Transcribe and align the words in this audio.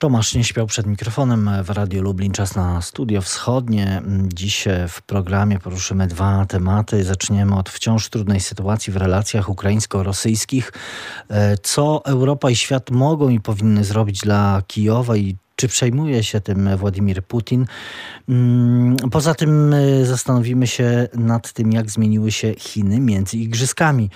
Tomasz 0.00 0.34
nie 0.34 0.44
śpiał 0.44 0.66
przed 0.66 0.86
mikrofonem 0.86 1.50
w 1.64 1.70
Radiu 1.70 2.02
Lublin. 2.02 2.32
Czas 2.32 2.54
na 2.54 2.82
Studio 2.82 3.22
Wschodnie. 3.22 4.02
Dziś 4.34 4.68
w 4.88 5.02
programie 5.02 5.58
poruszymy 5.58 6.06
dwa 6.06 6.46
tematy. 6.46 7.04
Zaczniemy 7.04 7.54
od 7.54 7.68
wciąż 7.68 8.08
trudnej 8.08 8.40
sytuacji 8.40 8.92
w 8.92 8.96
relacjach 8.96 9.48
ukraińsko-rosyjskich. 9.48 10.72
Co 11.62 12.04
Europa 12.04 12.50
i 12.50 12.56
świat 12.56 12.90
mogą 12.90 13.28
i 13.28 13.40
powinny 13.40 13.84
zrobić 13.84 14.20
dla 14.20 14.62
Kijowa 14.66 15.16
i 15.16 15.36
czy 15.56 15.68
przejmuje 15.68 16.24
się 16.24 16.40
tym 16.40 16.76
Władimir 16.76 17.24
Putin? 17.24 17.66
Mm, 18.28 18.96
poza 18.96 19.34
tym 19.34 19.74
zastanowimy 20.02 20.66
się 20.66 21.08
nad 21.14 21.52
tym, 21.52 21.72
jak 21.72 21.90
zmieniły 21.90 22.32
się 22.32 22.54
Chiny 22.54 23.00
między 23.00 23.36
igrzyskami. 23.36 24.10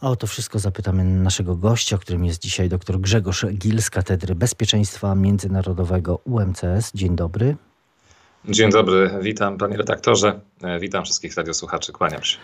A 0.00 0.10
o 0.10 0.16
to 0.16 0.26
wszystko 0.26 0.58
zapytamy 0.58 1.04
naszego 1.04 1.56
gościa, 1.56 1.98
którym 1.98 2.24
jest 2.24 2.42
dzisiaj 2.42 2.68
dr 2.68 3.00
Grzegorz 3.00 3.46
Gil 3.46 3.82
z 3.82 3.90
Katedry 3.90 4.34
Bezpieczeństwa 4.34 5.14
Międzynarodowego 5.14 6.20
UMCS. 6.24 6.92
Dzień 6.94 7.16
dobry. 7.16 7.56
Dzień 8.48 8.70
dobry, 8.70 9.10
witam 9.22 9.58
panie 9.58 9.76
redaktorze, 9.76 10.40
witam 10.80 11.04
wszystkich 11.04 11.34
radiosłuchaczy, 11.34 11.92
kłaniam 11.92 12.22
się. 12.22 12.38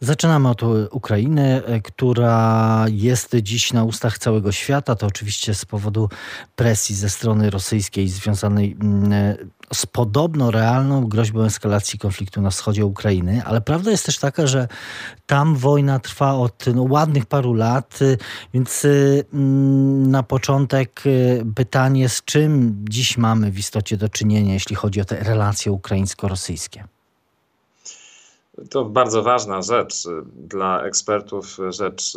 Zaczynamy 0.00 0.48
od 0.48 0.62
Ukrainy, 0.90 1.62
która 1.84 2.84
jest 2.88 3.36
dziś 3.36 3.72
na 3.72 3.84
ustach 3.84 4.18
całego 4.18 4.52
świata. 4.52 4.96
To 4.96 5.06
oczywiście 5.06 5.54
z 5.54 5.64
powodu 5.64 6.08
presji 6.56 6.94
ze 6.94 7.10
strony 7.10 7.50
rosyjskiej 7.50 8.08
związanej 8.08 8.76
mm, 8.80 9.36
z 9.74 9.86
podobno 9.86 10.50
realną 10.50 11.06
groźbą 11.06 11.42
eskalacji 11.42 11.98
konfliktu 11.98 12.42
na 12.42 12.50
wschodzie 12.50 12.86
Ukrainy, 12.86 13.42
ale 13.44 13.60
prawda 13.60 13.90
jest 13.90 14.06
też 14.06 14.18
taka, 14.18 14.46
że 14.46 14.68
tam 15.26 15.56
wojna 15.56 15.98
trwa 15.98 16.34
od 16.34 16.64
no, 16.74 16.82
ładnych 16.82 17.26
paru 17.26 17.54
lat, 17.54 17.98
więc 18.54 18.86
mm, 19.32 20.10
na 20.10 20.22
początek 20.22 21.02
pytanie, 21.54 22.08
z 22.08 22.24
czym 22.24 22.84
dziś 22.88 23.18
mamy 23.18 23.50
w 23.50 23.58
istocie 23.58 23.96
do 23.96 24.08
czynienia, 24.08 24.54
jeśli 24.54 24.76
chodzi 24.76 25.00
o 25.00 25.04
te 25.04 25.16
relacje 25.16 25.72
ukraińsko-rosyjskie? 25.72 26.95
To 28.70 28.84
bardzo 28.84 29.22
ważna 29.22 29.62
rzecz 29.62 29.94
dla 30.36 30.82
ekspertów, 30.82 31.58
rzecz 31.68 32.12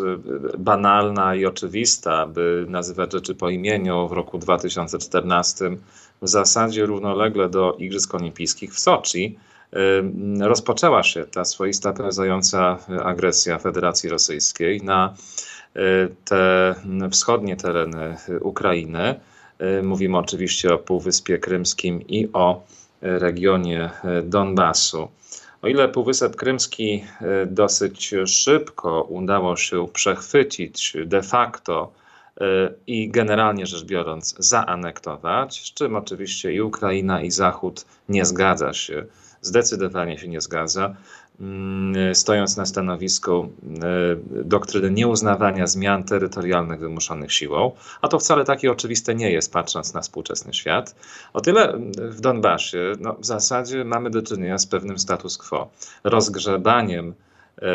banalna 0.58 1.36
i 1.36 1.46
oczywista, 1.46 2.26
by 2.26 2.66
nazywać 2.70 3.12
rzeczy 3.12 3.36
po 3.36 3.50
imieniu. 3.50 4.08
W 4.08 4.12
roku 4.12 4.38
2014, 4.38 5.78
w 6.22 6.30
zasadzie 6.30 6.86
równolegle 6.86 7.50
do 7.50 7.74
Igrzysk 7.74 8.16
Olimpijskich 8.16 8.74
w 8.74 8.80
Soczi, 8.80 9.40
rozpoczęła 10.40 11.04
się 11.04 11.26
ta 11.26 11.46
swoista 11.46 11.94
pełzająca 11.94 12.78
agresja 13.04 13.60
Federacji 13.60 14.10
Rosyjskiej 14.10 14.82
na 14.82 15.14
te 16.26 16.76
wschodnie 17.12 17.56
tereny 17.56 18.18
Ukrainy. 18.42 19.20
Mówimy 19.84 20.18
oczywiście 20.18 20.74
o 20.74 20.78
Półwyspie 20.78 21.38
Krymskim 21.38 22.08
i 22.08 22.30
o 22.34 22.64
regionie 23.02 23.90
Donbasu. 24.24 25.08
O 25.62 25.68
ile 25.68 25.90
Półwysep 25.90 26.36
Krymski 26.36 27.04
e, 27.22 27.46
dosyć 27.46 28.14
szybko 28.26 29.04
udało 29.04 29.58
się 29.58 29.88
przechwycić 29.94 30.98
de 31.06 31.22
facto 31.22 31.92
e, 32.42 32.74
i 32.88 33.10
generalnie 33.10 33.66
rzecz 33.66 33.84
biorąc 33.84 34.36
zaanektować, 34.38 35.62
z 35.62 35.74
czym 35.74 35.96
oczywiście 35.96 36.54
i 36.54 36.62
Ukraina 36.62 37.22
i 37.22 37.32
Zachód 37.32 37.86
nie 38.10 38.26
zgadza 38.26 38.74
się, 38.74 39.06
zdecydowanie 39.42 40.18
się 40.18 40.28
nie 40.28 40.42
zgadza, 40.42 40.96
stojąc 42.14 42.58
na 42.58 42.66
stanowisku 42.66 43.50
e, 43.64 44.44
doktryny 44.44 44.92
nieuznawania 44.92 45.68
zmian 45.68 46.04
terytorialnych 46.04 46.80
wymuszonych 46.80 47.34
siłą, 47.34 47.72
a 48.02 48.08
to 48.08 48.20
wcale 48.20 48.46
takie 48.46 48.72
oczywiste 48.72 49.16
nie 49.16 49.32
jest, 49.32 49.54
patrząc 49.54 49.94
na 49.94 50.02
współczesny 50.02 50.54
świat. 50.54 50.96
O 51.34 51.42
tyle 51.42 51.74
w 51.98 52.22
Donbasie 52.22 52.92
no, 53.00 53.16
w 53.20 53.26
zasadzie 53.26 53.86
mamy 53.86 54.10
do 54.10 54.22
czynienia 54.22 54.58
z 54.58 54.68
pewnym 54.68 55.00
status 55.00 55.38
quo, 55.38 55.70
rozgrzebaniem 56.04 57.14
e, 57.58 57.66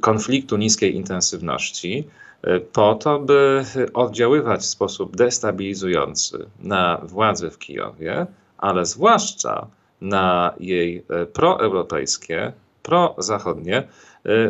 konfliktu 0.00 0.56
niskiej 0.56 0.94
intensywności, 0.96 2.08
e, 2.42 2.60
po 2.60 2.94
to, 2.94 3.18
by 3.18 3.64
oddziaływać 3.94 4.60
w 4.60 4.64
sposób 4.64 5.16
destabilizujący 5.16 6.46
na 6.60 7.00
władze 7.04 7.50
w 7.50 7.58
Kijowie, 7.58 8.26
ale 8.58 8.86
zwłaszcza 8.86 9.66
na 10.04 10.54
jej 10.60 11.04
e, 11.08 11.26
proeuropejskie, 11.26 12.52
prozachodnie 12.82 13.76
e, 13.78 13.82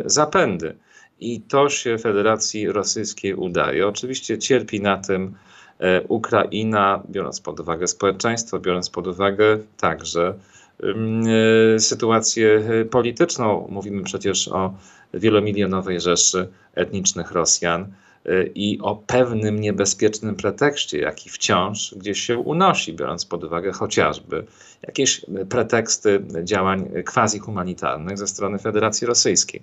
zapędy. 0.05 0.75
I 1.19 1.41
to 1.41 1.69
się 1.69 1.97
Federacji 1.97 2.71
Rosyjskiej 2.71 3.33
udaje. 3.33 3.87
Oczywiście 3.87 4.37
cierpi 4.37 4.81
na 4.81 4.97
tym 4.97 5.33
e, 5.79 6.01
Ukraina, 6.01 7.03
biorąc 7.09 7.41
pod 7.41 7.59
uwagę 7.59 7.87
społeczeństwo, 7.87 8.59
biorąc 8.59 8.89
pod 8.89 9.07
uwagę 9.07 9.57
także 9.77 10.33
sytuację 11.77 12.63
polityczną. 12.91 13.67
Mówimy 13.69 14.03
przecież 14.03 14.47
o 14.47 14.73
wielomilionowej 15.13 16.01
rzeszy 16.01 16.47
etnicznych 16.73 17.31
Rosjan 17.31 17.87
i 18.55 18.79
o 18.81 18.95
pewnym 18.95 19.59
niebezpiecznym 19.59 20.35
pretekście, 20.35 20.99
jaki 20.99 21.29
wciąż 21.29 21.95
gdzieś 21.97 22.21
się 22.21 22.37
unosi, 22.37 22.93
biorąc 22.93 23.25
pod 23.25 23.43
uwagę 23.43 23.71
chociażby 23.71 24.45
jakieś 24.87 25.25
preteksty 25.49 26.25
działań 26.43 26.89
quasi-humanitarnych 27.05 28.17
ze 28.17 28.27
strony 28.27 28.59
Federacji 28.59 29.07
Rosyjskiej. 29.07 29.61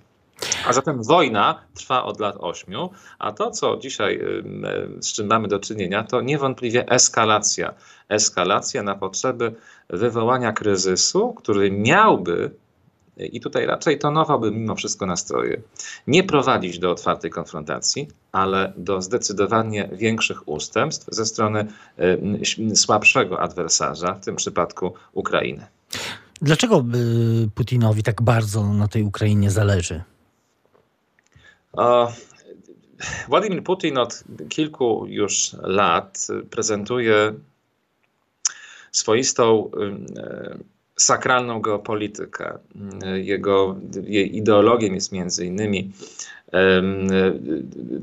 A 0.67 0.73
zatem 0.73 1.03
wojna 1.03 1.63
trwa 1.75 2.05
od 2.05 2.21
lat 2.21 2.37
ośmiu, 2.39 2.91
a 3.19 3.33
to, 3.33 3.51
co 3.51 3.77
dzisiaj, 3.77 4.21
z 5.01 5.13
czym 5.13 5.27
mamy 5.27 5.49
do 5.49 5.59
czynienia, 5.59 6.05
to 6.05 6.21
niewątpliwie 6.21 6.89
eskalacja. 6.89 7.75
Eskalacja 8.09 8.83
na 8.83 8.95
potrzeby 8.95 9.55
wywołania 9.91 10.53
kryzysu, 10.53 11.33
który 11.33 11.71
miałby 11.71 12.51
i 13.17 13.41
tutaj 13.41 13.67
raczej 13.67 13.99
tonowałbym 13.99 14.55
mimo 14.55 14.75
wszystko 14.75 15.07
nastroje. 15.07 15.63
Nie 16.07 16.25
prowadzić 16.25 16.79
do 16.79 16.91
otwartej 16.91 17.31
konfrontacji, 17.31 18.09
ale 18.33 18.73
do 18.77 19.03
zdecydowanie 19.03 19.89
większych 19.93 20.49
ustępstw 20.49 21.15
ze 21.15 21.27
strony 21.27 21.67
słabszego 22.75 23.41
adwersarza, 23.41 24.15
w 24.15 24.25
tym 24.25 24.37
przypadku 24.37 24.95
Ukrainy. 25.13 25.67
Dlaczego 26.43 26.85
y, 27.45 27.51
Putinowi 27.55 28.03
tak 28.03 28.23
bardzo 28.23 28.73
na 28.73 28.89
tej 28.89 29.03
Ukrainie 29.03 29.51
zależy? 29.51 30.03
O, 31.73 32.13
Władimir 33.29 33.65
Putin 33.65 33.99
od 33.99 34.25
kilku 34.49 35.07
już 35.07 35.57
lat 35.63 36.27
prezentuje 36.51 37.35
swoistą 38.93 39.71
sakralną 40.97 41.61
geopolitykę. 41.61 42.59
Jego, 43.15 43.77
jej 44.05 44.37
ideologiem 44.37 44.95
jest 44.95 45.13
między 45.13 45.47
innymi 45.47 45.93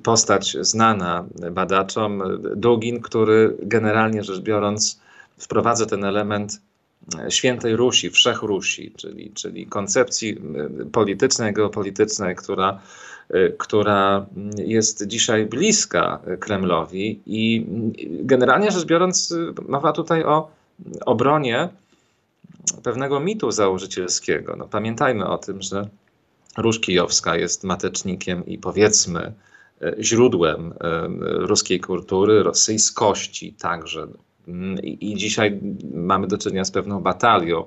postać 0.04 0.58
znana 0.62 1.26
badaczom, 1.52 2.24
Dugin, 2.56 3.02
który 3.02 3.56
generalnie 3.62 4.24
rzecz 4.24 4.40
biorąc 4.40 5.00
wprowadza 5.38 5.86
ten 5.86 6.04
element 6.04 6.62
świętej 7.30 7.76
Rusi, 7.76 8.10
wszech 8.10 8.42
Rusi, 8.42 8.92
czyli, 8.98 9.32
czyli 9.32 9.68
koncepcji 9.68 10.42
politycznej, 10.92 11.54
geopolitycznej, 11.54 12.36
która, 12.36 12.80
która 13.58 14.26
jest 14.58 15.08
dzisiaj 15.08 15.46
bliska 15.46 16.20
Kremlowi 16.40 17.20
i 17.26 17.66
generalnie 18.24 18.72
rzecz 18.72 18.86
biorąc 18.86 19.34
mowa 19.68 19.92
tutaj 19.92 20.24
o 20.24 20.52
obronie 21.06 21.70
pewnego 22.84 23.19
mitu 23.19 23.52
założycielskiego. 23.52 24.56
No, 24.56 24.68
pamiętajmy 24.68 25.28
o 25.28 25.38
tym, 25.38 25.62
że 25.62 25.90
Róż 26.57 26.80
Kijowska 26.80 27.35
jest 27.35 27.63
matecznikiem 27.63 28.46
i 28.46 28.57
powiedzmy 28.57 29.34
e, 29.81 29.96
źródłem 30.00 30.74
e, 30.81 31.07
ruskiej 31.24 31.80
kultury, 31.80 32.44
rosyjskości 32.44 33.53
także. 33.53 34.07
Mm, 34.47 34.80
I, 34.83 35.16
dzisiaj 35.16 35.60
mamy 35.94 36.27
do 36.27 36.38
czynienia 36.38 36.66
z 36.66 36.71
pewną 36.71 37.01
batalią, 37.01 37.66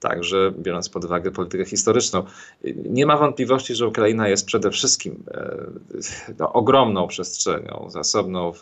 także 0.00 0.52
biorąc 0.58 0.88
pod 0.88 1.04
uwagę 1.04 1.30
politykę 1.30 1.64
historyczną. 1.64 2.24
Nie 2.84 3.06
ma 3.06 3.16
wątpliwości, 3.16 3.74
że 3.74 3.86
Ukraina 3.86 4.28
jest 4.28 4.46
przede 4.46 4.70
wszystkim 4.70 5.24
e, 5.30 5.56
no, 6.38 6.52
ogromną 6.52 7.06
przestrzenią, 7.06 7.86
zasobną 7.88 8.52
w, 8.52 8.60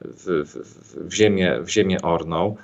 w, 0.00 0.24
w, 0.24 1.08
w, 1.08 1.12
ziemię, 1.12 1.60
w 1.62 1.68
ziemię 1.68 2.02
orną. 2.02 2.56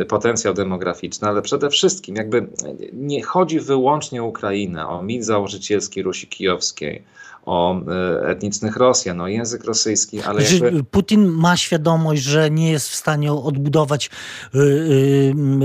Y, 0.00 0.04
potencjał 0.04 0.54
demograficzny, 0.54 1.28
ale 1.28 1.42
przede 1.42 1.70
wszystkim 1.70 2.16
jakby 2.16 2.48
nie 2.92 3.22
chodzi 3.22 3.60
wyłącznie 3.60 4.22
o 4.22 4.26
Ukrainę, 4.26 4.88
o 4.88 5.02
mit 5.02 5.24
założycielski 5.24 6.02
Rusi 6.02 6.26
Kijowskiej, 6.26 7.02
o 7.44 7.80
y, 7.80 8.26
etnicznych 8.26 8.76
Rosjan, 8.76 9.20
o 9.20 9.28
język 9.28 9.64
rosyjski, 9.64 10.22
ale 10.22 10.42
jakby... 10.42 10.84
Putin 10.84 11.26
ma 11.26 11.56
świadomość, 11.56 12.22
że 12.22 12.50
nie 12.50 12.70
jest 12.70 12.88
w 12.88 12.94
stanie 12.94 13.32
odbudować 13.32 14.10
y, 14.54 14.58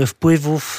y, 0.00 0.06
wpływów 0.06 0.78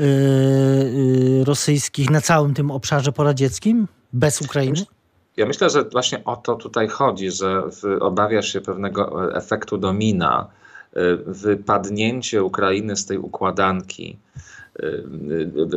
y 0.00 1.44
rosyjskich 1.44 2.10
na 2.10 2.20
całym 2.20 2.54
tym 2.54 2.70
obszarze 2.70 3.12
poradzieckim 3.12 3.88
bez 4.12 4.40
Ukrainy? 4.40 4.84
Ja 5.36 5.46
myślę, 5.46 5.70
że 5.70 5.84
właśnie 5.84 6.24
o 6.24 6.36
to 6.36 6.54
tutaj 6.54 6.88
chodzi, 6.88 7.30
że 7.30 7.62
obawiasz 8.00 8.52
się 8.52 8.60
pewnego 8.60 9.34
efektu 9.36 9.78
domina, 9.78 10.48
wypadnięcie 11.26 12.44
Ukrainy 12.44 12.96
z 12.96 13.06
tej 13.06 13.18
układanki 13.18 14.18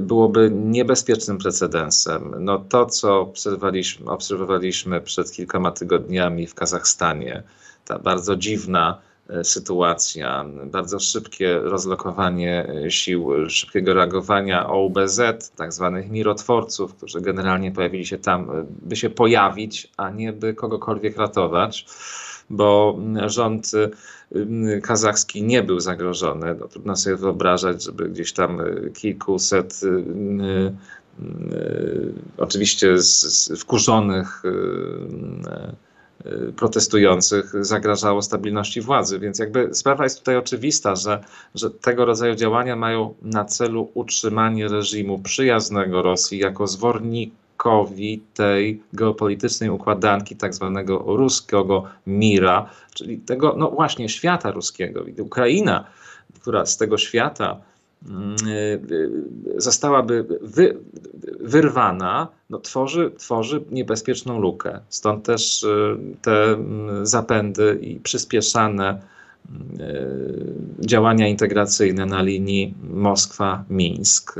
byłoby 0.01 0.51
niebezpiecznym 0.51 1.37
precedensem. 1.37 2.35
No 2.39 2.59
to, 2.69 2.85
co 2.85 3.19
obserwowaliśmy, 3.19 4.11
obserwowaliśmy 4.11 5.01
przed 5.01 5.31
kilkoma 5.31 5.71
tygodniami 5.71 6.47
w 6.47 6.55
Kazachstanie, 6.55 7.43
ta 7.85 7.99
bardzo 7.99 8.35
dziwna 8.35 9.01
e, 9.29 9.43
sytuacja, 9.43 10.45
bardzo 10.65 10.99
szybkie 10.99 11.59
rozlokowanie 11.59 12.67
sił, 12.89 13.49
szybkiego 13.49 13.93
reagowania 13.93 14.67
OUBZ, 14.67 15.21
tak 15.55 15.73
zwanych 15.73 16.09
mirotworców, 16.09 16.95
którzy 16.95 17.21
generalnie 17.21 17.71
pojawili 17.71 18.05
się 18.05 18.17
tam, 18.17 18.49
by 18.81 18.95
się 18.95 19.09
pojawić, 19.09 19.91
a 19.97 20.09
nie 20.09 20.33
by 20.33 20.53
kogokolwiek 20.53 21.17
ratować 21.17 21.85
bo 22.49 22.99
rząd 23.25 23.73
y, 23.73 23.89
kazachski 24.83 25.43
nie 25.43 25.63
był 25.63 25.79
zagrożony. 25.79 26.55
No, 26.59 26.67
trudno 26.67 26.95
sobie 26.95 27.15
wyobrażać, 27.15 27.83
żeby 27.83 28.09
gdzieś 28.09 28.33
tam 28.33 28.61
y, 28.61 28.91
kilkuset 28.95 29.81
y, 29.83 30.73
oczywiście 32.37 32.97
z, 32.97 33.21
z 33.21 33.61
wkurzonych 33.61 34.43
protestujących 36.55 37.65
zagrażało 37.65 38.21
stabilności 38.21 38.81
władzy. 38.81 39.19
Więc 39.19 39.39
jakby 39.39 39.69
sprawa 39.75 40.03
jest 40.03 40.19
tutaj 40.19 40.37
oczywista, 40.37 40.95
że, 40.95 41.23
że 41.55 41.71
tego 41.71 42.05
rodzaju 42.05 42.35
działania 42.35 42.75
mają 42.75 43.13
na 43.21 43.45
celu 43.45 43.91
utrzymanie 43.93 44.67
reżimu 44.67 45.19
przyjaznego 45.19 46.01
Rosji 46.01 46.39
jako 46.39 46.67
zwornik 46.67 47.33
tej 48.33 48.81
geopolitycznej 48.93 49.69
układanki 49.69 50.35
tak 50.35 50.53
zwanego 50.53 51.03
ruskiego 51.07 51.83
mira, 52.07 52.69
czyli 52.93 53.17
tego, 53.17 53.55
no 53.57 53.71
właśnie, 53.71 54.09
świata 54.09 54.51
ruskiego. 54.51 55.03
Ukraina, 55.19 55.85
która 56.41 56.65
z 56.65 56.77
tego 56.77 56.97
świata 56.97 57.57
mm, 58.09 58.35
y, 58.47 58.81
y, 58.91 59.61
zostałaby 59.61 60.25
wy, 60.41 60.77
wyrwana, 61.39 62.27
no 62.49 62.59
tworzy, 62.59 63.11
tworzy 63.17 63.63
niebezpieczną 63.71 64.39
lukę. 64.39 64.79
Stąd 64.89 65.25
też 65.25 65.63
y, 65.63 65.97
te 66.21 66.43
mm, 66.43 67.05
zapędy 67.05 67.79
i 67.81 67.99
przyspieszane 67.99 69.01
działania 70.79 71.27
integracyjne 71.27 72.05
na 72.05 72.21
linii 72.21 72.73
Moskwa-Mińsk. 72.93 74.39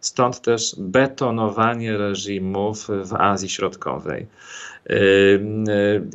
Stąd 0.00 0.40
też 0.40 0.76
betonowanie 0.78 1.98
reżimów 1.98 2.88
w 3.04 3.14
Azji 3.14 3.48
Środkowej. 3.48 4.26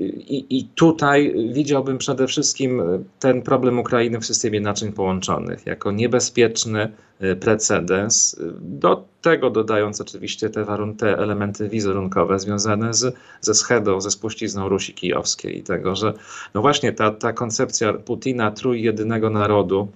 I, 0.09 0.45
I, 0.49 0.63
tutaj 0.75 1.35
widziałbym 1.53 1.97
przede 1.97 2.27
wszystkim 2.27 2.81
ten 3.19 3.41
problem 3.41 3.79
Ukrainy 3.79 4.19
w 4.19 4.25
systemie 4.25 4.61
naczyń 4.61 4.91
połączonych 4.91 5.65
jako 5.65 5.91
niebezpieczny 5.91 6.91
y, 7.23 7.35
precedens. 7.35 8.35
Do 8.61 9.05
tego 9.21 9.49
dodając 9.49 10.01
oczywiście 10.01 10.49
te, 10.49 10.63
warun- 10.63 10.95
te 10.95 11.17
elementy 11.17 11.69
wizerunkowe 11.69 12.39
związane 12.39 12.93
z, 12.93 13.15
ze 13.41 13.53
schedą, 13.53 14.01
ze 14.01 14.11
spuścizną 14.11 14.69
Rusi 14.69 14.93
Kijowskiej 14.93 15.57
i 15.57 15.63
tego, 15.63 15.95
że 15.95 16.13
no 16.53 16.61
właśnie 16.61 16.93
ta, 16.93 17.11
ta 17.11 17.33
koncepcja 17.33 17.93
Putina 17.93 18.51
trójjedynego 18.51 19.29
narodu 19.29 19.87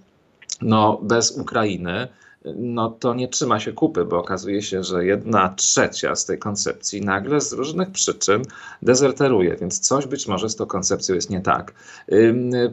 no, 0.62 1.00
bez 1.04 1.38
Ukrainy 1.38 2.08
no 2.56 2.90
to 2.90 3.14
nie 3.14 3.28
trzyma 3.28 3.60
się 3.60 3.74
kupy, 3.74 4.06
bo 4.06 4.18
okazuje 4.18 4.62
się, 4.62 4.84
że 4.84 5.06
jedna 5.06 5.50
trzecia 5.50 6.16
z 6.16 6.26
tej 6.26 6.40
koncepcji 6.40 7.02
nagle 7.02 7.42
z 7.42 7.54
różnych 7.54 7.92
przyczyn 7.92 8.42
dezerteruje, 8.82 9.56
więc 9.56 9.80
coś 9.80 10.08
być 10.08 10.28
może 10.28 10.50
z 10.50 10.56
tą 10.56 10.66
koncepcją 10.66 11.16
jest 11.16 11.30
nie 11.30 11.42
tak. 11.42 11.74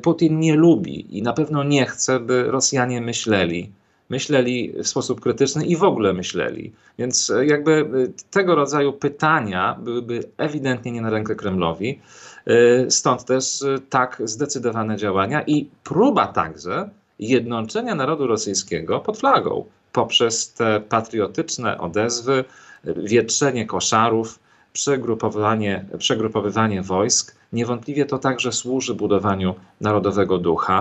Putin 0.03 0.41
nie 0.41 0.57
lubi 0.57 1.19
i 1.19 1.23
na 1.23 1.33
pewno 1.33 1.65
nie 1.65 1.87
chce, 1.87 2.21
by 2.21 2.45
Rosjanie 2.45 3.01
myśleli, 3.01 3.73
myśleli 4.11 4.73
w 4.83 4.89
sposób 4.89 5.21
krytyczny 5.21 5.67
i 5.67 5.77
w 5.77 5.83
ogóle 5.83 6.13
myśleli. 6.13 6.73
Więc 6.99 7.31
e, 7.31 7.47
jakby 7.47 7.73
e, 7.73 7.85
tego 8.31 8.55
rodzaju 8.55 8.93
pytania 8.93 9.79
byłyby 9.83 10.25
ewidentnie 10.37 10.93
nie 10.93 11.01
na 11.01 11.11
rękę 11.11 11.35
Kremlowi. 11.35 12.01
E, 12.47 12.91
stąd 12.91 13.25
też 13.25 13.65
tak 13.91 14.23
zdecydowane 14.25 14.97
działania 14.97 15.43
i 15.43 15.71
próba 15.85 16.27
także 16.27 16.91
jednoczenia 17.19 17.95
narodu 17.95 18.27
rosyjskiego 18.27 19.01
pod 19.01 19.19
flagą 19.19 19.65
poprzez 19.93 20.53
te 20.53 20.81
patriotyczne 20.81 21.79
odezwy, 21.79 22.45
wietrzenie 22.85 23.67
koszarów, 23.67 24.39
przegrupowywanie, 24.73 25.85
przegrupowywanie 25.99 26.83
wojsk. 26.83 27.37
Niewątpliwie 27.53 28.07
to 28.07 28.19
także 28.19 28.53
służy 28.53 28.95
budowaniu 28.95 29.55
narodowego 29.81 30.39
ducha. 30.39 30.81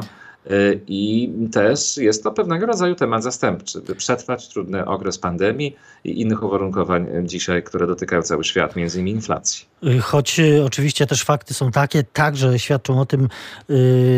Y, 0.52 0.80
I 0.88 1.34
też 1.52 1.98
jest 1.98 2.24
to 2.24 2.32
pewnego 2.32 2.66
rodzaju 2.66 2.96
temat 2.96 3.24
zastępczy, 3.24 3.82
by 3.82 3.96
przetrwać 3.96 4.48
trudny 4.48 4.86
okres 4.86 5.18
pandemii 5.18 5.76
i 6.04 6.22
innych 6.22 6.44
uwarunkowań 6.44 7.08
dzisiaj, 7.24 7.64
które 7.64 7.88
dotykają 7.88 8.22
cały 8.22 8.44
świat, 8.44 8.76
między 8.76 9.00
innymi 9.00 9.12
inflacji. 9.12 9.66
Y, 9.86 10.02
choć 10.02 10.40
y, 10.40 10.64
oczywiście 10.66 11.08
też 11.08 11.24
fakty 11.24 11.54
są 11.54 11.72
takie, 11.72 12.04
także 12.04 12.60
świadczą 12.60 13.00
o 13.00 13.06
tym 13.06 13.30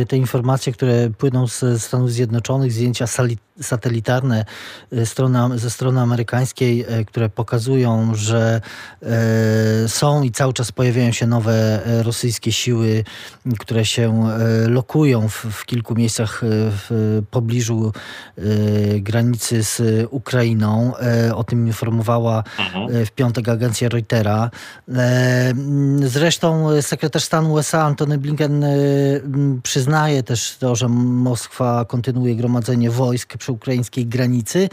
te 0.07 0.17
informacje, 0.17 0.73
które 0.73 1.09
płyną 1.09 1.47
ze 1.47 1.79
Stanów 1.79 2.11
Zjednoczonych, 2.11 2.71
zdjęcia 2.71 3.05
satelitarne 3.61 4.45
strony, 5.05 5.59
ze 5.59 5.69
strony 5.69 6.01
amerykańskiej, 6.01 6.85
które 7.07 7.29
pokazują, 7.29 8.15
że 8.15 8.61
są 9.87 10.23
i 10.23 10.31
cały 10.31 10.53
czas 10.53 10.71
pojawiają 10.71 11.11
się 11.11 11.27
nowe 11.27 11.81
rosyjskie 12.03 12.51
siły, 12.51 13.03
które 13.59 13.85
się 13.85 14.29
lokują 14.67 15.29
w, 15.29 15.45
w 15.45 15.65
kilku 15.65 15.95
miejscach 15.95 16.41
w 16.87 17.21
pobliżu 17.31 17.91
granicy 18.97 19.63
z 19.63 19.81
Ukrainą. 20.09 20.93
O 21.35 21.43
tym 21.43 21.67
informowała 21.67 22.43
mhm. 22.59 23.05
w 23.05 23.11
piątek 23.11 23.49
agencja 23.49 23.89
Reutera. 23.89 24.49
Zresztą 26.03 26.67
sekretarz 26.81 27.23
stanu 27.23 27.53
USA 27.53 27.83
Antony 27.83 28.17
Blinken 28.17 28.65
przyznaje 29.63 30.23
też 30.23 30.57
to, 30.59 30.75
że 30.75 30.89
Moskwa 30.89 31.85
kontynuuje 31.85 32.35
gromadzenie 32.35 32.91
wojsk 32.91 33.37
przy 33.37 33.51
ukraińskiej 33.51 34.05
granicy. 34.05 34.69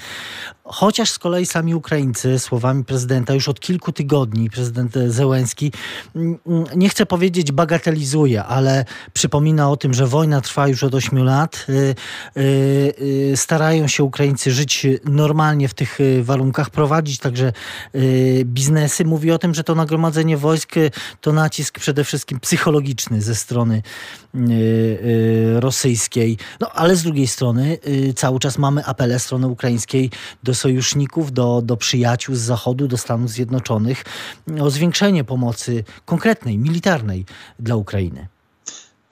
Chociaż 0.66 1.11
z 1.11 1.19
kolei 1.19 1.46
sami 1.46 1.75
Ukraińcy, 1.75 2.38
słowami 2.38 2.84
prezydenta, 2.84 3.34
już 3.34 3.49
od 3.49 3.61
kilku 3.61 3.93
tygodni, 3.93 4.50
prezydent 4.50 4.94
Zełenski, 5.06 5.72
mm, 6.16 6.38
nie 6.76 6.88
chcę 6.88 7.06
powiedzieć 7.06 7.52
bagatelizuje, 7.52 8.44
ale 8.44 8.84
przypomina 9.12 9.70
o 9.70 9.76
tym, 9.76 9.94
że 9.94 10.06
wojna 10.06 10.40
trwa 10.40 10.69
już 10.69 10.84
od 10.84 10.94
8 10.94 11.25
lat. 11.25 11.66
Y, 11.69 11.94
y, 13.00 13.32
starają 13.36 13.88
się 13.88 14.05
Ukraińcy 14.05 14.53
żyć 14.53 14.86
normalnie 15.05 15.69
w 15.69 15.74
tych 15.74 15.98
warunkach, 16.22 16.70
prowadzić 16.70 17.19
także 17.19 17.53
biznesy. 18.44 19.05
Mówi 19.05 19.31
o 19.31 19.38
tym, 19.38 19.55
że 19.55 19.65
to 19.65 19.74
nagromadzenie 19.74 20.36
wojsk 20.36 20.74
to 21.20 21.32
nacisk 21.32 21.79
przede 21.79 22.05
wszystkim 22.05 22.41
psychologiczny 22.41 23.22
ze 23.22 23.34
strony 23.34 23.82
rosyjskiej. 25.55 26.38
No 26.60 26.70
ale 26.70 26.96
z 26.96 27.03
drugiej 27.03 27.27
strony 27.27 27.79
cały 28.17 28.38
czas 28.38 28.58
mamy 28.58 28.84
apele 28.84 29.19
strony 29.19 29.46
ukraińskiej 29.46 30.10
do 30.43 30.54
sojuszników, 30.55 31.32
do, 31.32 31.63
do 31.63 31.77
przyjaciół 31.77 32.34
z 32.34 32.39
Zachodu, 32.39 32.89
do 32.89 32.96
Stanów 32.96 33.31
Zjednoczonych 33.31 34.05
o 34.61 34.70
zwiększenie 34.70 35.25
pomocy 35.25 35.84
konkretnej, 36.05 36.58
militarnej 36.58 37.27
dla 37.58 37.77
Ukrainy. 37.77 38.29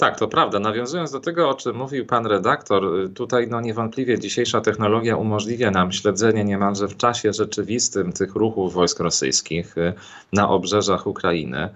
Tak, 0.02 0.18
to 0.18 0.28
prawda. 0.28 0.58
Nawiązując 0.58 1.12
do 1.12 1.20
tego, 1.20 1.48
o 1.48 1.54
czym 1.54 1.76
mówił 1.76 2.06
pan 2.06 2.26
redaktor, 2.26 2.84
tutaj 3.14 3.48
no 3.48 3.60
niewątpliwie 3.60 4.18
dzisiejsza 4.18 4.60
technologia 4.60 5.16
umożliwia 5.16 5.70
nam 5.70 5.92
śledzenie 5.92 6.44
niemalże 6.44 6.88
w 6.88 6.96
czasie 6.96 7.32
rzeczywistym 7.32 8.12
tych 8.12 8.34
ruchów 8.34 8.74
wojsk 8.74 9.00
rosyjskich 9.00 9.78
y, 9.78 9.92
na 10.32 10.48
obrzeżach 10.48 11.06
Ukrainy. 11.06 11.68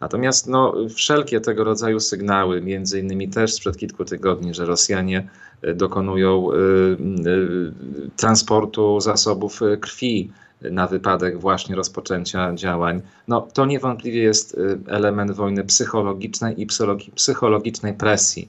Natomiast 0.00 0.46
no, 0.46 0.74
wszelkie 0.94 1.40
tego 1.40 1.64
rodzaju 1.64 2.00
sygnały, 2.00 2.62
między 2.62 3.00
innymi 3.00 3.28
też 3.28 3.54
sprzed 3.54 3.76
kilku 3.76 4.04
tygodni, 4.04 4.54
że 4.54 4.64
Rosjanie 4.64 5.28
dokonują 5.74 6.52
y, 6.52 6.56
y, 6.56 7.72
transportu 8.16 9.00
zasobów 9.00 9.60
krwi 9.80 10.30
na 10.70 10.86
wypadek 10.86 11.38
właśnie 11.38 11.76
rozpoczęcia 11.76 12.54
działań, 12.54 13.02
no 13.28 13.40
to 13.40 13.66
niewątpliwie 13.66 14.22
jest 14.22 14.60
element 14.86 15.30
wojny 15.30 15.64
psychologicznej 15.64 16.62
i 16.62 16.66
psychologicznej 17.14 17.94
presji. 17.94 18.48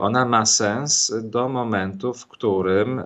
Ona 0.00 0.24
ma 0.24 0.46
sens 0.46 1.12
do 1.22 1.48
momentu, 1.48 2.14
w 2.14 2.26
którym 2.26 3.02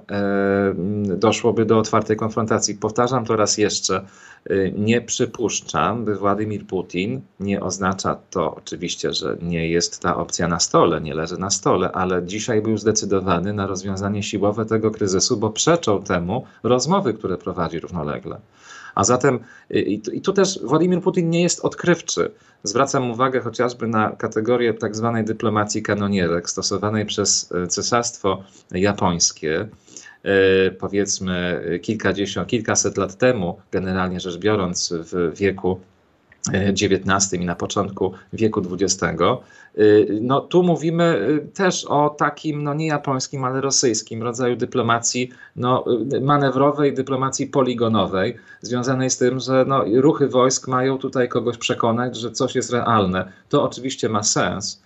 doszłoby 1.05 1.65
do 1.65 1.79
otwartej 1.79 2.17
konfrontacji. 2.17 2.75
Powtarzam 2.75 3.25
to 3.25 3.37
raz 3.37 3.59
jeszcze 3.59 4.05
Y, 4.51 4.75
nie 4.77 5.01
przypuszczam, 5.01 6.05
by 6.05 6.17
Władimir 6.17 6.67
Putin, 6.67 7.21
nie 7.41 7.61
oznacza 7.61 8.19
to 8.31 8.55
oczywiście, 8.55 9.13
że 9.13 9.37
nie 9.43 9.69
jest 9.69 10.01
ta 10.01 10.17
opcja 10.17 10.49
na 10.49 10.61
stole, 10.61 11.01
nie 11.01 11.15
leży 11.15 11.39
na 11.39 11.51
stole, 11.51 11.93
ale 11.93 12.27
dzisiaj 12.27 12.63
był 12.63 12.77
zdecydowany 12.77 13.53
na 13.53 13.67
rozwiązanie 13.67 14.23
siłowe 14.23 14.67
tego 14.67 14.91
kryzysu, 14.91 15.37
bo 15.37 15.51
przeczą 15.51 16.03
temu 16.03 16.47
rozmowy, 16.63 17.15
które 17.15 17.39
prowadzi 17.39 17.81
równolegle. 17.81 18.41
A 18.95 19.05
zatem 19.05 19.39
i 20.13 20.21
tu 20.23 20.33
też 20.33 20.59
Władimir 20.63 21.01
Putin 21.01 21.31
nie 21.31 21.43
jest 21.43 21.61
odkrywczy. 21.61 22.31
Zwracam 22.63 23.11
uwagę 23.11 23.41
chociażby 23.41 23.87
na 23.87 24.11
kategorię 24.11 24.75
tak 24.75 24.97
zwanej 24.97 25.25
dyplomacji 25.25 25.83
kanonierek 25.83 26.51
stosowanej 26.51 27.07
przez 27.07 27.53
cesarstwo 27.69 28.43
japońskie 28.71 29.69
powiedzmy 30.79 31.65
kilkadziesiąt, 31.83 32.49
kilkaset 32.49 32.97
lat 32.97 33.19
temu, 33.19 33.59
generalnie 33.71 34.21
rzecz 34.21 34.39
biorąc 34.39 34.95
w 34.97 35.39
wieku 35.39 35.81
XIX 36.53 37.33
i 37.33 37.45
na 37.45 37.55
początku 37.55 38.13
wieku 38.33 38.63
XX. 38.73 39.03
Y, 39.79 40.19
no, 40.21 40.41
tu 40.41 40.63
mówimy 40.63 41.29
y, 41.45 41.49
też 41.55 41.85
o 41.85 42.11
takim, 42.11 42.63
no 42.63 42.75
nie 42.75 42.87
japońskim, 42.87 43.45
ale 43.45 43.61
rosyjskim 43.61 44.23
rodzaju 44.23 44.57
dyplomacji 44.57 45.31
no, 45.57 45.85
y, 46.13 46.21
manewrowej, 46.21 46.95
dyplomacji 46.95 47.47
poligonowej, 47.47 48.37
związanej 48.61 49.11
z 49.11 49.19
tym, 49.19 49.41
że 49.41 49.65
no, 49.69 49.85
ruchy 49.95 50.29
wojsk 50.29 50.69
mają 50.69 50.99
tutaj 50.99 51.29
kogoś 51.29 51.59
przekonać, 51.59 52.17
że 52.17 52.31
coś 52.31 52.55
jest 52.55 52.73
realne. 52.73 53.33
To 53.49 53.63
oczywiście 53.63 54.09
ma 54.09 54.23
sens 54.23 54.83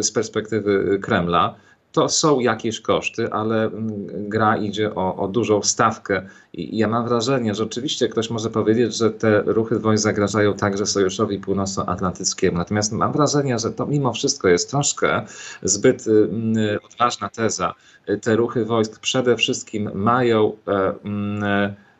z 0.00 0.12
perspektywy 0.12 0.98
Kremla 1.02 1.54
to 1.96 2.08
są 2.08 2.40
jakieś 2.40 2.80
koszty, 2.80 3.32
ale 3.32 3.64
mm, 3.64 4.06
gra 4.28 4.56
idzie 4.56 4.94
o, 4.94 5.16
o 5.16 5.28
dużą 5.28 5.62
stawkę. 5.62 6.22
I 6.52 6.78
ja 6.78 6.88
mam 6.88 7.08
wrażenie, 7.08 7.54
że 7.54 7.64
oczywiście 7.64 8.08
ktoś 8.08 8.30
może 8.30 8.50
powiedzieć, 8.50 8.96
że 8.96 9.10
te 9.10 9.42
ruchy 9.42 9.78
wojsk 9.78 10.02
zagrażają 10.02 10.54
także 10.54 10.86
Sojuszowi 10.86 11.38
Północnoatlantyckiemu. 11.38 12.58
Natomiast 12.58 12.92
mam 12.92 13.12
wrażenie, 13.12 13.58
że 13.58 13.70
to 13.70 13.86
mimo 13.86 14.12
wszystko 14.12 14.48
jest 14.48 14.70
troszkę 14.70 15.22
zbyt 15.62 16.04
mm, 16.08 16.78
odważna 16.84 17.28
teza. 17.28 17.74
Te 18.22 18.36
ruchy 18.36 18.64
wojsk 18.64 19.00
przede 19.00 19.36
wszystkim 19.36 19.90
mają 19.94 20.52
e, 20.68 20.94
mm, 21.04 21.44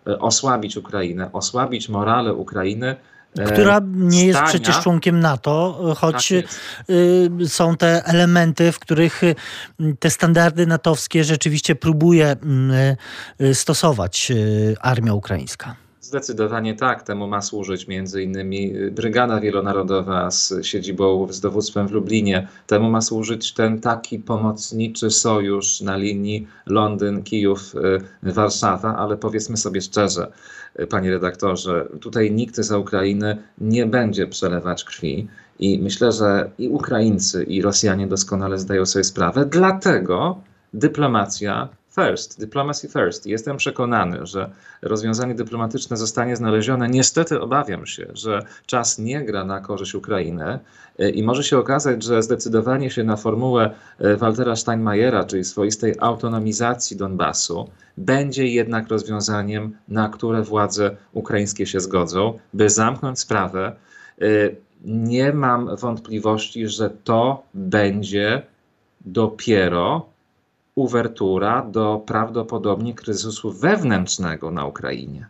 e, 0.07 0.19
osłabić 0.19 0.77
Ukrainę, 0.77 1.33
osłabić 1.33 1.89
morale 1.89 2.35
Ukrainy 2.35 2.97
która 3.47 3.81
nie 3.95 4.27
jest 4.27 4.41
przecież 4.43 4.81
członkiem 4.81 5.21
NATO, 5.21 5.81
choć 5.97 6.29
tak 6.29 6.51
y, 6.91 7.49
są 7.49 7.77
te 7.77 8.05
elementy, 8.05 8.73
w 8.73 8.79
których 8.79 9.23
te 9.99 10.11
standardy 10.11 10.67
natowskie 10.67 11.25
rzeczywiście 11.25 11.75
próbuje 11.75 12.27
mm, 12.43 12.97
stosować 13.55 14.33
armia 14.81 15.15
ukraińska. 15.15 15.86
Zdecydowanie 16.07 16.75
tak. 16.75 17.03
Temu 17.03 17.27
ma 17.27 17.43
służyć 17.43 17.89
między 17.89 18.23
innymi 18.23 18.73
Brygada 18.91 19.41
Wielonarodowa 19.41 20.31
z 20.31 20.55
siedzibą 20.63 21.27
z 21.31 21.41
dowództwem 21.41 21.89
w 21.89 21.93
Lublinie. 21.93 22.49
Temu 22.67 22.91
ma 22.91 23.01
służyć 23.01 23.55
ten 23.55 23.81
taki 23.81 24.19
pomocniczy 24.19 25.11
sojusz 25.11 25.81
na 25.81 25.97
linii 25.97 26.47
Londyn-Kijów-Warszawa, 26.67 28.97
ale 28.97 29.17
powiedzmy 29.17 29.57
sobie 29.57 29.81
szczerze, 29.81 30.33
panie 30.91 31.11
redaktorze, 31.11 31.89
tutaj 32.01 32.31
nikt 32.31 32.57
za 32.57 32.79
Ukrainy 32.79 33.37
nie 33.59 33.87
będzie 33.87 34.27
przelewać 34.27 34.85
krwi. 34.85 35.29
I 35.59 35.79
myślę, 35.79 36.13
że 36.13 36.51
i 36.59 36.69
Ukraińcy, 36.69 37.45
i 37.45 37.63
Rosjanie 37.63 38.07
doskonale 38.07 38.59
zdają 38.59 38.87
sobie 38.87 39.05
sprawę. 39.05 39.47
Dlatego 39.47 40.41
dyplomacja 40.75 41.69
first, 41.97 42.41
diplomacy 42.41 42.89
first. 42.89 43.27
Jestem 43.27 43.57
przekonany, 43.57 44.27
że 44.27 44.51
rozwiązanie 44.83 45.35
dyplomatyczne 45.35 45.97
zostanie 45.97 46.37
znalezione. 46.37 46.89
Niestety 46.89 47.41
obawiam 47.41 47.87
się, 47.87 48.07
że 48.15 48.43
czas 48.67 48.99
nie 48.99 49.25
gra 49.25 49.45
na 49.45 49.61
korzyść 49.61 49.95
Ukrainy 49.95 50.59
e, 50.99 51.11
i 51.11 51.23
może 51.23 51.45
się 51.45 51.59
okazać, 51.59 52.03
że 52.03 52.23
zdecydowanie 52.23 52.91
się 52.91 53.05
na 53.05 53.17
formułę 53.17 53.71
e, 53.99 54.17
Waltera 54.17 54.57
Steinmeiera, 54.57 55.25
czyli 55.25 55.45
swoistej 55.45 55.95
autonomizacji 56.01 56.97
Donbasu, 56.97 57.71
będzie 57.97 58.47
jednak 58.47 58.89
rozwiązaniem, 58.89 59.77
na 59.89 60.09
które 60.09 60.43
władze 60.43 60.97
ukraińskie 61.13 61.67
się 61.67 61.81
zgodzą, 61.81 62.39
by 62.55 62.71
zamknąć 62.71 63.21
sprawę. 63.21 63.77
E, 64.21 64.25
nie 64.85 65.33
mam 65.33 65.77
wątpliwości, 65.77 66.69
że 66.69 66.91
to 67.05 67.43
będzie 67.55 68.43
dopiero 69.01 70.16
uwertura 70.77 71.63
do 71.63 72.03
prawdopodobnie 72.07 72.95
kryzysu 72.95 73.53
wewnętrznego 73.53 74.51
na 74.51 74.67
Ukrainie. 74.67 75.27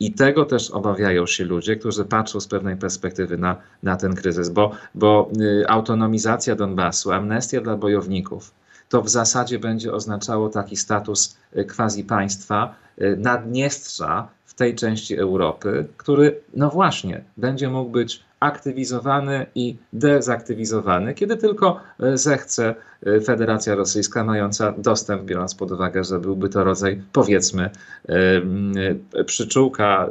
I 0.00 0.12
tego 0.12 0.44
też 0.44 0.70
obawiają 0.70 1.26
się 1.26 1.44
ludzie, 1.44 1.76
którzy 1.76 2.04
patrzą 2.04 2.40
z 2.40 2.48
pewnej 2.48 2.76
perspektywy 2.76 3.38
na, 3.38 3.56
na 3.82 3.96
ten 3.96 4.14
kryzys, 4.14 4.48
bo, 4.48 4.70
bo 4.94 5.30
y, 5.40 5.68
autonomizacja 5.68 6.56
Donbasu, 6.56 7.12
amnestia 7.12 7.60
dla 7.60 7.76
bojowników, 7.76 8.52
to 8.88 9.02
w 9.02 9.08
zasadzie 9.08 9.58
będzie 9.58 9.92
oznaczało 9.92 10.48
taki 10.48 10.76
status 10.76 11.36
y, 11.56 11.64
quasi 11.64 12.04
państwa 12.04 12.74
y, 13.00 13.16
Naddniestrza 13.16 14.28
w 14.44 14.54
tej 14.54 14.74
części 14.74 15.16
Europy, 15.16 15.86
który, 15.96 16.40
no 16.54 16.70
właśnie, 16.70 17.24
będzie 17.36 17.68
mógł 17.68 17.90
być 17.90 18.25
aktywizowany 18.40 19.46
i 19.54 19.76
dezaktywizowany, 19.92 21.14
kiedy 21.14 21.36
tylko 21.36 21.80
e, 22.00 22.18
zechce 22.18 22.74
e, 23.06 23.20
Federacja 23.20 23.74
Rosyjska, 23.74 24.24
mająca 24.24 24.72
dostęp, 24.78 25.22
biorąc 25.22 25.54
pod 25.54 25.72
uwagę, 25.72 26.04
że 26.04 26.20
byłby 26.20 26.48
to 26.48 26.64
rodzaj, 26.64 27.02
powiedzmy, 27.12 27.70
e, 28.08 29.24
przyczółka, 29.24 30.08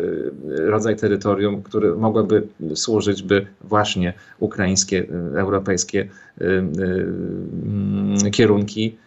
rodzaj 0.48 0.96
terytorium, 0.96 1.64
który 1.64 1.96
mogłoby 1.96 2.48
służyć, 2.76 3.24
by 3.24 3.48
właśnie 3.62 4.14
ukraińskie, 4.40 5.06
europejskie 5.36 6.08
kierunki 8.32 8.98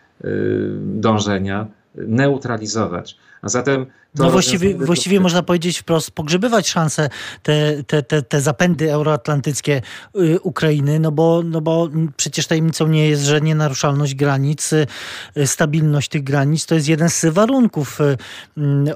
dążenia 0.80 1.66
neutralizować. 1.94 3.18
A 3.42 3.48
zatem 3.48 3.86
no 4.14 4.30
właściwie, 4.30 4.74
właściwie 4.74 5.20
można 5.20 5.42
powiedzieć 5.42 5.78
wprost, 5.78 6.10
pogrzebywać 6.10 6.68
szanse 6.68 7.10
te, 7.42 7.82
te, 7.82 8.02
te, 8.02 8.22
te 8.22 8.40
zapędy 8.40 8.92
euroatlantyckie 8.92 9.82
y, 10.16 10.40
Ukrainy, 10.40 11.00
no 11.00 11.12
bo, 11.12 11.42
no 11.44 11.60
bo 11.60 11.88
przecież 12.16 12.46
tajemnicą 12.46 12.88
nie 12.88 13.08
jest, 13.08 13.22
że 13.22 13.40
nienaruszalność 13.40 14.14
granic, 14.14 14.72
y, 14.72 14.86
stabilność 15.46 16.08
tych 16.08 16.24
granic 16.24 16.66
to 16.66 16.74
jest 16.74 16.88
jeden 16.88 17.10
z 17.10 17.24
warunków 17.24 18.00
y, 18.00 18.16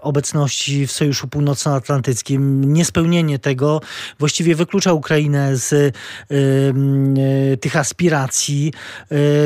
obecności 0.01 0.87
w 0.87 0.93
Sojuszu 0.93 1.29
Północnoatlantyckim. 1.29 2.73
Niespełnienie 2.73 3.39
tego 3.39 3.81
właściwie 4.19 4.55
wyklucza 4.55 4.93
Ukrainę 4.93 5.57
z 5.57 5.97
tych 7.61 7.77
aspiracji, 7.77 8.73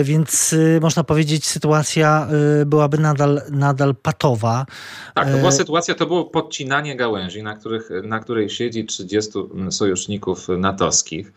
więc 0.02 0.54
można 0.80 1.04
powiedzieć 1.04 1.46
sytuacja 1.46 2.28
byłaby 2.66 2.98
nadal, 2.98 3.42
nadal 3.50 3.94
patowa. 3.94 4.66
Tak, 5.14 5.30
to 5.30 5.38
była 5.38 5.52
sytuacja, 5.56 5.94
to 5.94 6.06
było 6.06 6.24
podcinanie 6.24 6.96
gałęzi, 6.96 7.42
na, 7.42 7.56
których, 7.56 7.90
na 8.02 8.20
której 8.20 8.50
siedzi 8.50 8.84
30 8.84 9.32
sojuszników 9.70 10.48
natowskich. 10.48 11.32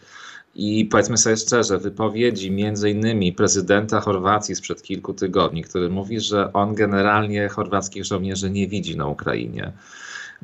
I 0.55 0.85
powiedzmy 0.85 1.17
sobie 1.17 1.37
szczerze, 1.37 1.77
wypowiedzi 1.77 2.51
między 2.51 2.89
innymi 2.89 3.33
prezydenta 3.33 3.99
Chorwacji 3.99 4.55
sprzed 4.55 4.81
kilku 4.81 5.13
tygodni, 5.13 5.63
który 5.63 5.89
mówi, 5.89 6.19
że 6.19 6.53
on 6.53 6.75
generalnie 6.75 7.49
chorwackich 7.49 8.05
żołnierzy 8.05 8.49
nie 8.49 8.67
widzi 8.67 8.97
na 8.97 9.07
Ukrainie. 9.07 9.71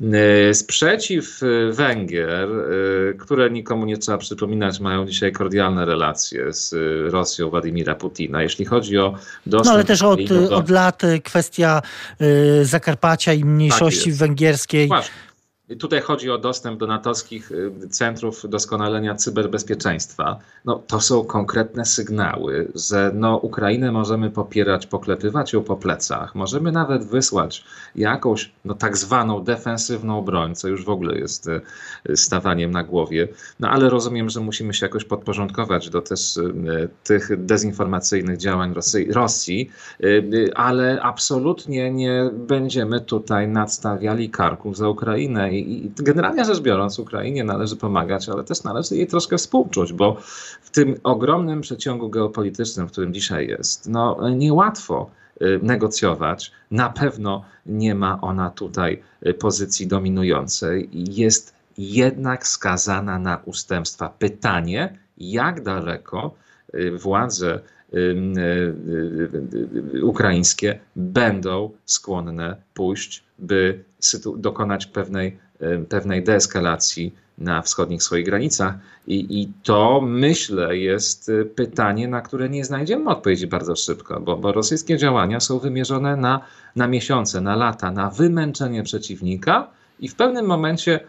E, 0.02 0.54
sprzeciw 0.54 1.40
e, 1.42 1.72
Węgier, 1.72 2.48
e, 2.50 3.14
które 3.14 3.50
nikomu 3.50 3.86
nie 3.86 3.96
trzeba 3.96 4.18
przypominać, 4.18 4.80
mają 4.80 5.06
dzisiaj 5.06 5.32
kordialne 5.32 5.84
relacje 5.84 6.52
z 6.52 6.74
Rosją 7.12 7.50
Władimira 7.50 7.94
Putina. 7.94 8.42
Jeśli 8.42 8.64
chodzi 8.64 8.98
o 8.98 9.14
dostęp... 9.46 9.66
No 9.66 9.72
ale 9.72 9.84
też 9.84 10.02
od, 10.02 10.24
do... 10.24 10.56
od 10.56 10.70
lat 10.70 11.02
kwestia 11.24 11.82
Zakarpacia 12.62 13.32
i 13.32 13.44
mniejszości 13.44 14.10
tak 14.10 14.18
węgierskiej. 14.18 14.88
Właśnie. 14.88 15.25
Tutaj 15.78 16.00
chodzi 16.00 16.30
o 16.30 16.38
dostęp 16.38 16.80
do 16.80 16.86
natowskich 16.86 17.52
y, 17.52 17.88
centrów 17.90 18.48
doskonalenia 18.48 19.14
cyberbezpieczeństwa. 19.14 20.38
No, 20.64 20.82
to 20.86 21.00
są 21.00 21.24
konkretne 21.24 21.84
sygnały, 21.84 22.72
że 22.74 23.10
no, 23.14 23.36
Ukrainę 23.36 23.92
możemy 23.92 24.30
popierać, 24.30 24.86
poklepywać 24.86 25.52
ją 25.52 25.62
po 25.62 25.76
plecach. 25.76 26.34
Możemy 26.34 26.72
nawet 26.72 27.04
wysłać 27.04 27.64
jakąś 27.96 28.52
no, 28.64 28.74
tak 28.74 28.96
zwaną 28.96 29.44
defensywną 29.44 30.22
broń, 30.22 30.54
co 30.54 30.68
już 30.68 30.84
w 30.84 30.88
ogóle 30.88 31.18
jest 31.18 31.48
y, 31.48 32.16
stawaniem 32.16 32.70
na 32.70 32.82
głowie. 32.82 33.28
No 33.60 33.70
ale 33.70 33.90
rozumiem, 33.90 34.30
że 34.30 34.40
musimy 34.40 34.74
się 34.74 34.86
jakoś 34.86 35.04
podporządkować 35.04 35.90
do 35.90 36.02
też 36.02 36.36
y, 36.36 36.88
tych 37.04 37.44
dezinformacyjnych 37.44 38.36
działań 38.36 38.74
Rosji, 38.74 39.12
Rosji 39.12 39.70
ale 40.54 41.02
absolutnie 41.02 41.90
nie 41.90 42.30
będziemy 42.32 43.00
tutaj 43.00 43.48
nadstawiali 43.48 44.30
karków 44.30 44.76
za 44.76 44.88
Ukrainę 44.88 45.55
i 45.60 45.92
generalnie 45.96 46.44
rzecz 46.44 46.60
biorąc, 46.60 46.98
Ukrainie 46.98 47.44
należy 47.44 47.76
pomagać, 47.76 48.28
ale 48.28 48.44
też 48.44 48.64
należy 48.64 48.96
jej 48.96 49.06
troszkę 49.06 49.36
współczuć, 49.36 49.92
bo 49.92 50.16
w 50.62 50.70
tym 50.70 50.94
ogromnym 51.02 51.60
przeciągu 51.60 52.08
geopolitycznym, 52.08 52.88
w 52.88 52.92
którym 52.92 53.14
dzisiaj 53.14 53.48
jest, 53.48 53.88
no 53.88 54.28
niełatwo 54.28 55.10
y, 55.42 55.60
negocjować. 55.62 56.52
Na 56.70 56.90
pewno 56.90 57.44
nie 57.66 57.94
ma 57.94 58.20
ona 58.20 58.50
tutaj 58.50 59.02
y, 59.26 59.34
pozycji 59.34 59.86
dominującej. 59.86 60.88
Jest 60.92 61.54
jednak 61.78 62.46
skazana 62.46 63.18
na 63.18 63.40
ustępstwa. 63.44 64.08
Pytanie, 64.18 64.98
jak 65.18 65.62
daleko 65.62 66.34
y, 66.74 66.98
władze 66.98 67.60
ukraińskie 70.02 70.78
będą 70.96 71.70
skłonne 71.84 72.56
pójść, 72.74 73.24
by 73.38 73.84
dokonać 74.36 74.86
pewnej, 74.86 75.38
pewnej 75.88 76.22
deeskalacji 76.22 77.14
na 77.38 77.62
wschodnich 77.62 78.02
swoich 78.02 78.24
granicach. 78.24 78.74
I, 79.06 79.40
I 79.40 79.52
to 79.62 80.00
myślę 80.00 80.76
jest 80.76 81.30
pytanie, 81.54 82.08
na 82.08 82.20
które 82.20 82.48
nie 82.48 82.64
znajdziemy 82.64 83.10
odpowiedzi 83.10 83.46
bardzo 83.46 83.76
szybko, 83.76 84.20
bo, 84.20 84.36
bo 84.36 84.52
rosyjskie 84.52 84.96
działania 84.96 85.40
są 85.40 85.58
wymierzone 85.58 86.16
na, 86.16 86.40
na 86.76 86.88
miesiące, 86.88 87.40
na 87.40 87.56
lata, 87.56 87.90
na 87.90 88.10
wymęczenie 88.10 88.82
przeciwnika 88.82 89.66
i 90.00 90.08
w 90.08 90.14
pewnym 90.14 90.46
momencie 90.46 91.00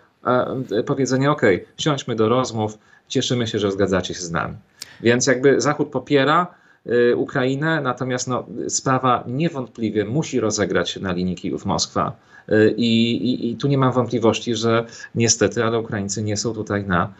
e, 0.71 0.83
powiedzenie: 0.83 1.31
OK, 1.31 1.41
siądźmy 1.77 2.15
do 2.15 2.29
rozmów, 2.29 2.77
cieszymy 3.07 3.47
się, 3.47 3.59
że 3.59 3.71
zgadzacie 3.71 4.13
się 4.13 4.21
z 4.21 4.31
nami. 4.31 4.55
Więc 5.01 5.27
jakby 5.27 5.61
Zachód 5.61 5.87
popiera 5.87 6.47
y, 6.47 6.66
Ukrainę, 7.15 7.81
natomiast 7.81 8.27
no, 8.27 8.45
sprawa 8.67 9.23
niewątpliwie 9.27 10.05
musi 10.05 10.39
rozegrać 10.39 10.89
się 10.89 10.99
na 10.99 11.13
linii 11.13 11.35
Kijów-Moskwa. 11.35 12.15
Y, 12.51 12.73
I, 12.77 13.15
i, 13.15 13.51
I, 13.51 13.57
tu 13.57 13.67
nie 13.67 13.77
mam 13.77 13.93
wątpliwości, 13.93 14.55
że 14.55 14.85
niestety, 15.15 15.63
ale 15.63 15.79
Ukraińcy 15.79 16.23
nie 16.23 16.37
są 16.37 16.53
tutaj 16.53 16.85
na, 16.85 17.13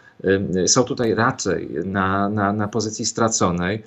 y, 0.56 0.68
są 0.68 0.84
tutaj 0.84 1.14
raczej 1.14 1.68
na, 1.84 2.28
na, 2.28 2.52
na 2.52 2.68
pozycji 2.68 3.06
straconej. 3.06 3.82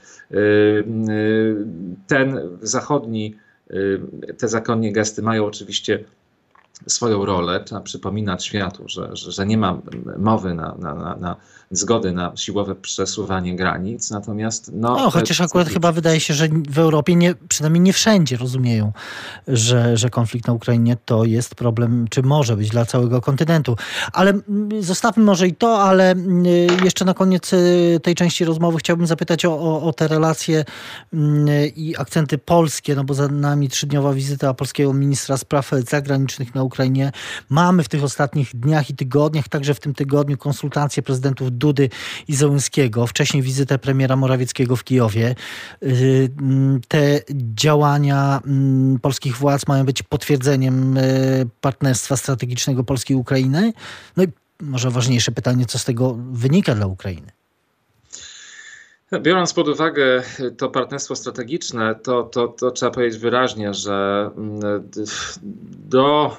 Ten 2.08 2.40
zachodni, 2.62 3.36
te 4.38 4.48
zakonnie 4.48 4.92
gesty 4.92 5.22
mają 5.22 5.46
oczywiście 5.46 6.04
swoją 6.88 7.26
rolę. 7.26 7.64
Trzeba 7.64 7.82
przypominać 7.82 8.46
światu, 8.46 8.84
że, 8.88 9.16
że, 9.16 9.32
że 9.32 9.46
nie 9.46 9.58
ma 9.58 9.82
mowy 10.18 10.54
na, 10.54 10.76
na, 10.80 10.96
na, 10.96 11.16
na, 11.16 11.36
zgody 11.72 12.12
na 12.12 12.32
siłowe 12.36 12.76
przesuwanie 12.76 13.56
granic. 13.56 14.12
Natomiast. 14.12 14.72
No, 14.74 14.96
no 14.96 15.12
chociaż 15.12 15.42
akurat 15.42 15.70
chyba 15.70 15.92
wydaje 15.92 16.20
się, 16.20 16.34
że 16.34 16.48
w 16.70 16.80
Europie, 16.80 17.16
nie, 17.16 17.36
przynajmniej 17.50 17.82
nie 17.82 17.94
wszędzie 17.94 18.38
rozumieją, 18.38 18.94
że, 19.48 19.98
że 19.98 20.10
konflikt 20.10 20.48
na 20.48 20.54
Ukrainie 20.54 20.98
to 21.06 21.24
jest 21.26 21.56
problem, 21.56 22.08
czy 22.10 22.24
może 22.24 22.58
być 22.58 22.70
dla 22.70 22.86
całego 22.86 23.22
kontynentu. 23.22 23.76
Ale 24.14 24.32
mm, 24.32 24.84
zostawmy 24.84 25.24
może 25.24 25.48
i 25.48 25.56
to, 25.56 25.84
ale 25.84 26.12
mm, 26.12 26.46
jeszcze 26.84 27.06
na 27.06 27.14
koniec 27.14 27.54
y, 27.54 28.00
tej 28.04 28.16
części 28.16 28.46
rozmowy 28.46 28.78
chciałbym 28.78 29.08
zapytać 29.08 29.46
o, 29.46 29.60
o, 29.60 29.84
o 29.84 29.94
te 29.94 30.08
relacje 30.08 30.66
mm, 31.14 31.48
i 31.76 31.96
akcenty 31.98 32.38
polskie, 32.38 32.96
no 32.96 33.04
bo 33.04 33.14
za 33.14 33.28
nami 33.28 33.70
trzydniowa 33.70 34.14
wizyta 34.14 34.54
polskiego 34.54 34.94
ministra 34.94 35.38
spraw 35.38 35.72
zagranicznych 35.90 36.56
na 36.56 36.64
Ukrainie. 36.64 36.71
Mamy 37.50 37.84
w 37.84 37.90
tych 37.90 38.04
ostatnich 38.04 38.56
dniach 38.56 38.90
i 38.90 38.96
tygodniach, 38.96 39.48
także 39.48 39.74
w 39.74 39.80
tym 39.80 39.94
tygodniu 39.94 40.38
konsultacje 40.38 41.04
prezydentów 41.04 41.52
Dudy 41.52 41.90
i 42.28 42.36
Zełenskiego, 42.36 43.08
wcześniej 43.08 43.44
wizytę 43.44 43.80
premiera 43.80 44.16
Morawieckiego 44.16 44.76
w 44.76 44.84
Kijowie. 44.84 45.36
Y, 45.84 46.30
te 46.88 47.20
działania 47.32 48.42
mm, 48.46 49.00
polskich 49.00 49.38
władz 49.38 49.68
mają 49.68 49.86
być 49.86 50.04
potwierdzeniem 50.04 50.98
y, 50.98 51.48
partnerstwa 51.62 52.18
strategicznego 52.18 52.84
Polski 52.84 53.14
i 53.14 53.16
Ukrainy. 53.16 53.74
No 54.18 54.24
i 54.24 54.28
może 54.62 54.92
ważniejsze 54.92 55.32
pytanie, 55.32 55.66
co 55.66 55.80
z 55.80 55.86
tego 55.86 56.18
wynika 56.32 56.76
dla 56.76 56.86
Ukrainy? 56.86 57.41
Biorąc 59.20 59.54
pod 59.54 59.68
uwagę 59.68 60.24
to 60.58 60.70
partnerstwo 60.70 61.16
strategiczne, 61.16 61.96
to, 61.96 62.24
to, 62.24 62.48
to 62.48 62.72
trzeba 62.72 62.92
powiedzieć 62.92 63.20
wyraźnie, 63.20 63.74
że 63.74 64.30
mm, 64.38 64.90
do 65.90 66.38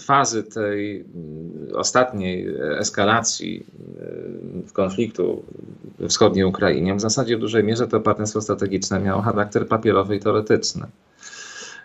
fazy 0.00 0.42
tej 0.42 1.00
mm, 1.00 1.68
ostatniej 1.74 2.48
eskalacji 2.78 3.66
w 4.66 4.72
konfliktu 4.72 5.44
w 5.98 6.08
wschodniej 6.08 6.44
Ukrainie, 6.44 6.94
w 6.94 7.00
zasadzie 7.00 7.36
w 7.36 7.40
dużej 7.40 7.64
mierze 7.64 7.88
to 7.88 8.00
partnerstwo 8.00 8.40
strategiczne 8.40 9.00
miało 9.00 9.22
charakter 9.22 9.68
papierowy 9.68 10.16
i 10.16 10.20
teoretyczny. 10.20 10.86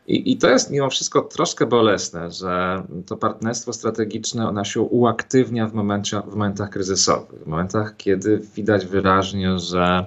I, 0.08 0.32
I, 0.32 0.38
to 0.38 0.50
jest 0.50 0.72
mimo 0.72 0.90
wszystko 0.90 1.22
troszkę 1.22 1.66
bolesne, 1.66 2.32
że 2.32 2.84
to 3.06 3.18
partnerstwo 3.18 3.74
strategiczne 3.74 4.50
ona 4.50 4.66
się 4.66 4.82
uaktywnia 4.82 5.68
w, 5.68 5.74
momencie, 5.74 6.22
w 6.22 6.26
momentach 6.26 6.70
kryzysowych, 6.70 7.44
w 7.44 7.48
momentach, 7.48 7.98
kiedy 7.98 8.42
widać 8.56 8.86
wyraźnie, 8.86 9.60
że 9.60 10.06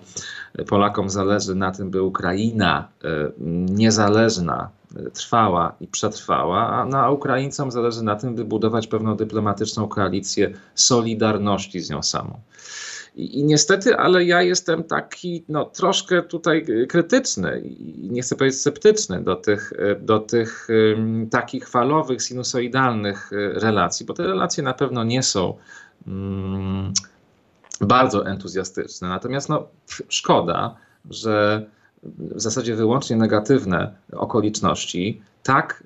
Polakom 0.69 1.11
zależy 1.11 1.55
na 1.55 1.71
tym, 1.71 1.91
by 1.91 2.03
Ukraina 2.03 2.89
e, 3.05 3.09
niezależna 3.71 4.71
e, 4.97 5.11
trwała 5.11 5.77
i 5.81 5.87
przetrwała, 5.87 6.69
a 6.69 6.85
na 6.85 7.11
Ukraińcom 7.11 7.71
zależy 7.71 8.03
na 8.03 8.17
tym, 8.17 8.35
by 8.35 8.45
budować 8.45 8.87
pewną 8.87 9.17
dyplomatyczną 9.17 9.89
koalicję 9.89 10.51
solidarności 10.75 11.81
z 11.81 11.91
nią 11.91 12.03
samą. 12.03 12.41
I, 13.15 13.39
I, 13.39 13.45
niestety, 13.45 13.97
ale 13.97 14.25
ja 14.25 14.43
jestem 14.43 14.85
taki 14.85 15.45
no, 15.49 15.65
troszkę 15.65 16.23
tutaj 16.23 16.67
krytyczny 16.89 17.61
i 17.61 18.09
nie 18.11 18.23
chcę 18.23 18.37
powiedzieć 18.37 18.61
sceptyczny 18.61 19.23
do 19.23 19.37
tych, 19.37 19.73
do 20.01 20.19
tych 20.19 20.69
um, 20.97 21.29
takich 21.31 21.69
falowych, 21.69 22.23
sinusoidalnych 22.23 23.31
e, 23.33 23.61
relacji, 23.61 24.07
bo 24.07 24.15
te 24.15 24.23
relacje 24.23 24.63
na 24.63 24.75
pewno 24.75 25.05
nie 25.05 25.23
są 25.23 25.55
um, 26.07 26.93
bardzo 27.81 28.27
entuzjastyczne. 28.27 29.09
Natomiast 29.09 29.49
no, 29.49 29.69
szkoda, 30.09 30.77
że 31.11 31.67
w 32.03 32.41
zasadzie 32.41 32.77
wyłącznie 32.77 33.17
negatywne 33.17 33.95
okoliczności 34.13 35.23
tak 35.43 35.85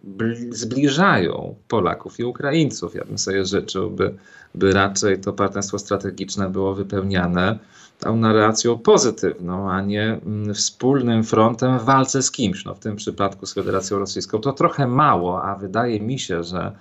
zbliżają 0.51 1.55
Polaków 1.69 2.21
i 2.21 2.25
Ukraińców. 2.25 2.95
Ja 2.95 3.05
bym 3.05 3.19
sobie 3.19 3.45
życzył, 3.45 3.91
by, 3.91 4.15
by 4.55 4.73
raczej 4.73 5.21
to 5.21 5.33
partnerstwo 5.33 5.79
strategiczne 5.79 6.51
było 6.51 6.75
wypełniane 6.75 7.59
tą 7.99 8.17
narracją 8.17 8.79
pozytywną, 8.79 9.71
a 9.71 9.81
nie 9.81 10.21
mm, 10.27 10.55
wspólnym 10.55 11.25
frontem 11.25 11.79
w 11.79 11.85
walce 11.85 12.23
z 12.23 12.31
kimś. 12.31 12.65
No, 12.65 12.75
w 12.75 12.79
tym 12.79 12.97
przypadku 12.97 13.47
z 13.47 13.55
Federacją 13.55 13.99
Rosyjską 13.99 14.39
to 14.39 14.53
trochę 14.53 14.87
mało, 14.87 15.43
a 15.43 15.55
wydaje 15.55 16.01
mi 16.01 16.19
się, 16.19 16.45
że, 16.45 16.73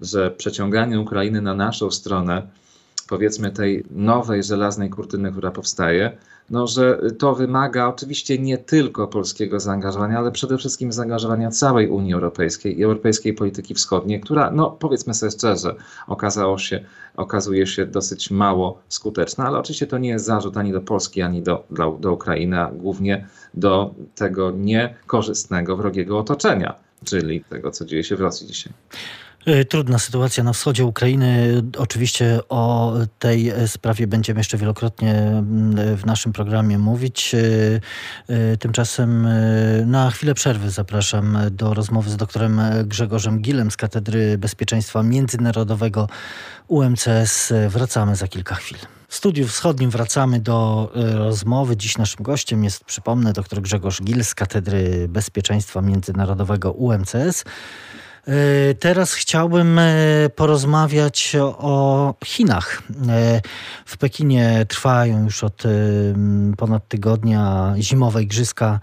że 0.00 0.30
przeciąganie 0.30 1.00
Ukrainy 1.00 1.42
na 1.42 1.54
naszą 1.54 1.90
stronę, 1.90 2.46
powiedzmy 3.08 3.50
tej 3.50 3.84
nowej 3.90 4.42
żelaznej 4.42 4.90
kurtyny, 4.90 5.32
która 5.32 5.50
powstaje, 5.50 6.18
no, 6.50 6.66
że 6.66 7.00
to 7.18 7.34
wymaga 7.34 7.88
oczywiście 7.88 8.38
nie 8.38 8.58
tylko 8.58 9.08
polskiego 9.08 9.60
zaangażowania, 9.60 10.18
ale 10.18 10.32
przede 10.32 10.58
wszystkim 10.58 10.92
zaangażowania 10.92 11.50
całej 11.50 11.88
Unii 11.88 12.14
Europejskiej 12.14 12.78
i 12.78 12.84
europejskiej 12.84 13.34
polityki 13.34 13.74
wschodniej, 13.74 14.20
która, 14.20 14.50
no 14.50 14.70
powiedzmy 14.70 15.14
sobie 15.14 15.32
szczerze, 15.32 15.74
okazało 16.06 16.58
się, 16.58 16.84
okazuje 17.16 17.66
się 17.66 17.86
dosyć 17.86 18.30
mało 18.30 18.80
skuteczna, 18.88 19.44
ale 19.44 19.58
oczywiście 19.58 19.86
to 19.86 19.98
nie 19.98 20.08
jest 20.08 20.24
zarzut 20.24 20.56
ani 20.56 20.72
do 20.72 20.80
Polski, 20.80 21.22
ani 21.22 21.42
do, 21.42 21.64
do, 21.70 21.96
do 22.00 22.12
Ukrainy, 22.12 22.60
a 22.60 22.70
głównie 22.70 23.26
do 23.54 23.94
tego 24.14 24.50
niekorzystnego, 24.50 25.76
wrogiego 25.76 26.18
otoczenia, 26.18 26.74
czyli 27.04 27.44
tego, 27.44 27.70
co 27.70 27.84
dzieje 27.84 28.04
się 28.04 28.16
w 28.16 28.20
Rosji 28.20 28.46
dzisiaj. 28.46 28.72
E, 29.46 29.64
trudna 29.64 29.98
sytuacja 29.98 30.44
na 30.44 30.52
wschodzie 30.52 30.84
Ukrainy. 30.84 31.62
Oczywiście 31.78 32.40
o 32.48 32.94
tej 33.18 33.52
sprawie 33.66 34.06
będziemy 34.06 34.40
jeszcze 34.40 34.58
wielokrotnie 34.58 35.14
mm, 35.14 35.96
w 35.96 36.06
naszym 36.06 36.32
programie 36.32 36.78
mówić. 36.78 37.34
E, 37.34 37.40
e, 38.28 38.56
tymczasem 38.56 39.28
na 39.86 40.10
chwilę 40.10 40.34
przerwy 40.34 40.70
zapraszam 40.70 41.38
do 41.50 41.74
rozmowy 41.74 42.10
z 42.10 42.16
doktorem 42.16 42.60
Grzegorzem 42.84 43.40
Gilem 43.40 43.70
z 43.70 43.76
Katedry 43.76 44.38
Bezpieczeństwa 44.38 45.02
Międzynarodowego 45.02 46.08
UMCS. 46.68 47.52
Wracamy 47.68 48.16
za 48.16 48.28
kilka 48.28 48.54
chwil. 48.54 48.78
W 49.08 49.14
studiu 49.14 49.48
wschodnim 49.48 49.90
wracamy 49.90 50.40
do 50.40 50.90
rozmowy. 50.94 51.76
Dziś 51.76 51.98
naszym 51.98 52.22
gościem 52.22 52.64
jest, 52.64 52.84
przypomnę, 52.84 53.32
dr 53.32 53.62
Grzegorz 53.62 54.02
Gil 54.02 54.24
z 54.24 54.34
Katedry 54.34 55.08
Bezpieczeństwa 55.08 55.82
Międzynarodowego 55.82 56.72
UMCS. 56.72 57.44
E, 58.26 58.74
teraz 58.74 59.12
chciałbym 59.12 59.78
e, 59.78 59.92
porozmawiać 60.36 61.36
o 61.58 62.14
Chinach. 62.24 62.82
E, 63.08 63.40
w 63.84 63.96
Pekinie 63.96 64.66
trwają 64.68 65.24
już 65.24 65.44
od 65.44 65.62
ponad 66.56 66.88
tygodnia 66.88 67.74
zimowe 67.78 68.22
igrzyska 68.22 68.80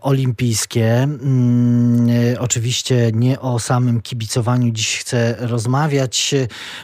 olimpijskie. 0.00 0.94
Mm, 1.02 2.08
oczywiście 2.38 3.10
nie 3.14 3.40
o 3.40 3.58
samym 3.58 4.00
kibicowaniu 4.00 4.70
dziś 4.72 4.98
chcę 4.98 5.36
rozmawiać, 5.38 6.34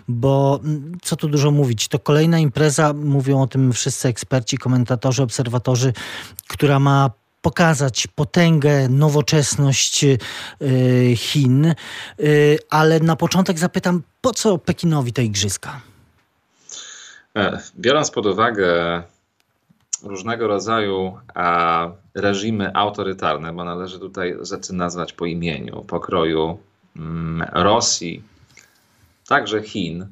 bo 0.09 0.61
co 1.03 1.17
tu 1.17 1.29
dużo 1.29 1.51
mówić, 1.51 1.89
to 1.89 1.99
kolejna 1.99 2.39
impreza, 2.39 2.93
mówią 2.93 3.43
o 3.43 3.47
tym 3.47 3.73
wszyscy 3.73 4.09
eksperci, 4.09 4.59
komentatorzy, 4.59 5.23
obserwatorzy, 5.23 5.93
która 6.49 6.79
ma 6.79 7.11
pokazać 7.45 8.07
potęgę, 8.07 8.89
nowoczesność 8.89 10.05
y, 10.05 10.19
Chin. 11.17 11.75
Y, 12.21 12.59
ale 12.71 13.01
na 13.01 13.17
początek 13.17 13.59
zapytam, 13.59 14.03
po 14.21 14.33
co 14.33 14.59
Pekinowi 14.59 15.13
te 15.13 15.25
igrzyska? 15.25 15.81
E, 17.37 17.61
biorąc 17.79 18.11
pod 18.11 18.27
uwagę 18.27 19.03
różnego 20.03 20.49
rodzaju 20.49 21.19
reżimy 22.15 22.75
autorytarne, 22.75 23.53
bo 23.53 23.65
należy 23.65 23.99
tutaj 23.99 24.37
rzeczy 24.41 24.73
nazwać 24.73 25.13
po 25.13 25.27
imieniu, 25.27 25.85
pokroju 25.85 26.59
mm, 26.97 27.49
Rosji, 27.53 28.23
także 29.29 29.63
Chin, 29.63 30.07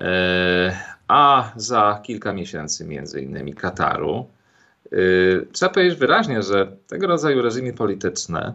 e, 0.00 0.80
a 1.08 1.52
za 1.56 2.00
kilka 2.02 2.32
miesięcy 2.32 2.84
między 2.84 3.22
innymi 3.22 3.54
Kataru, 3.54 4.26
Trzeba 5.52 5.72
powiedzieć 5.72 5.98
wyraźnie, 5.98 6.42
że 6.42 6.76
tego 6.86 7.06
rodzaju 7.06 7.42
reżimy 7.42 7.72
polityczne 7.72 8.54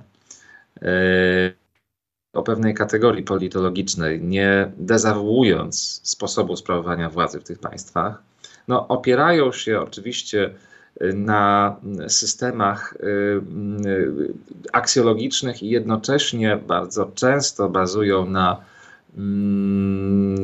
o 2.33 2.43
pewnej 2.43 2.73
kategorii 2.73 3.23
politologicznej, 3.23 4.21
nie 4.21 4.71
dezawuując 4.77 6.01
sposobu 6.03 6.55
sprawowania 6.55 7.09
władzy 7.09 7.39
w 7.39 7.43
tych 7.43 7.59
państwach, 7.59 8.23
no, 8.67 8.87
opierają 8.87 9.51
się 9.51 9.79
oczywiście 9.79 10.53
na 11.13 11.75
systemach 12.07 12.93
y, 12.93 13.07
y, 13.87 14.33
aksjologicznych 14.71 15.63
i 15.63 15.69
jednocześnie 15.69 16.59
bardzo 16.67 17.11
często 17.15 17.69
bazują 17.69 18.25
na 18.25 18.61
mm, 19.17 20.41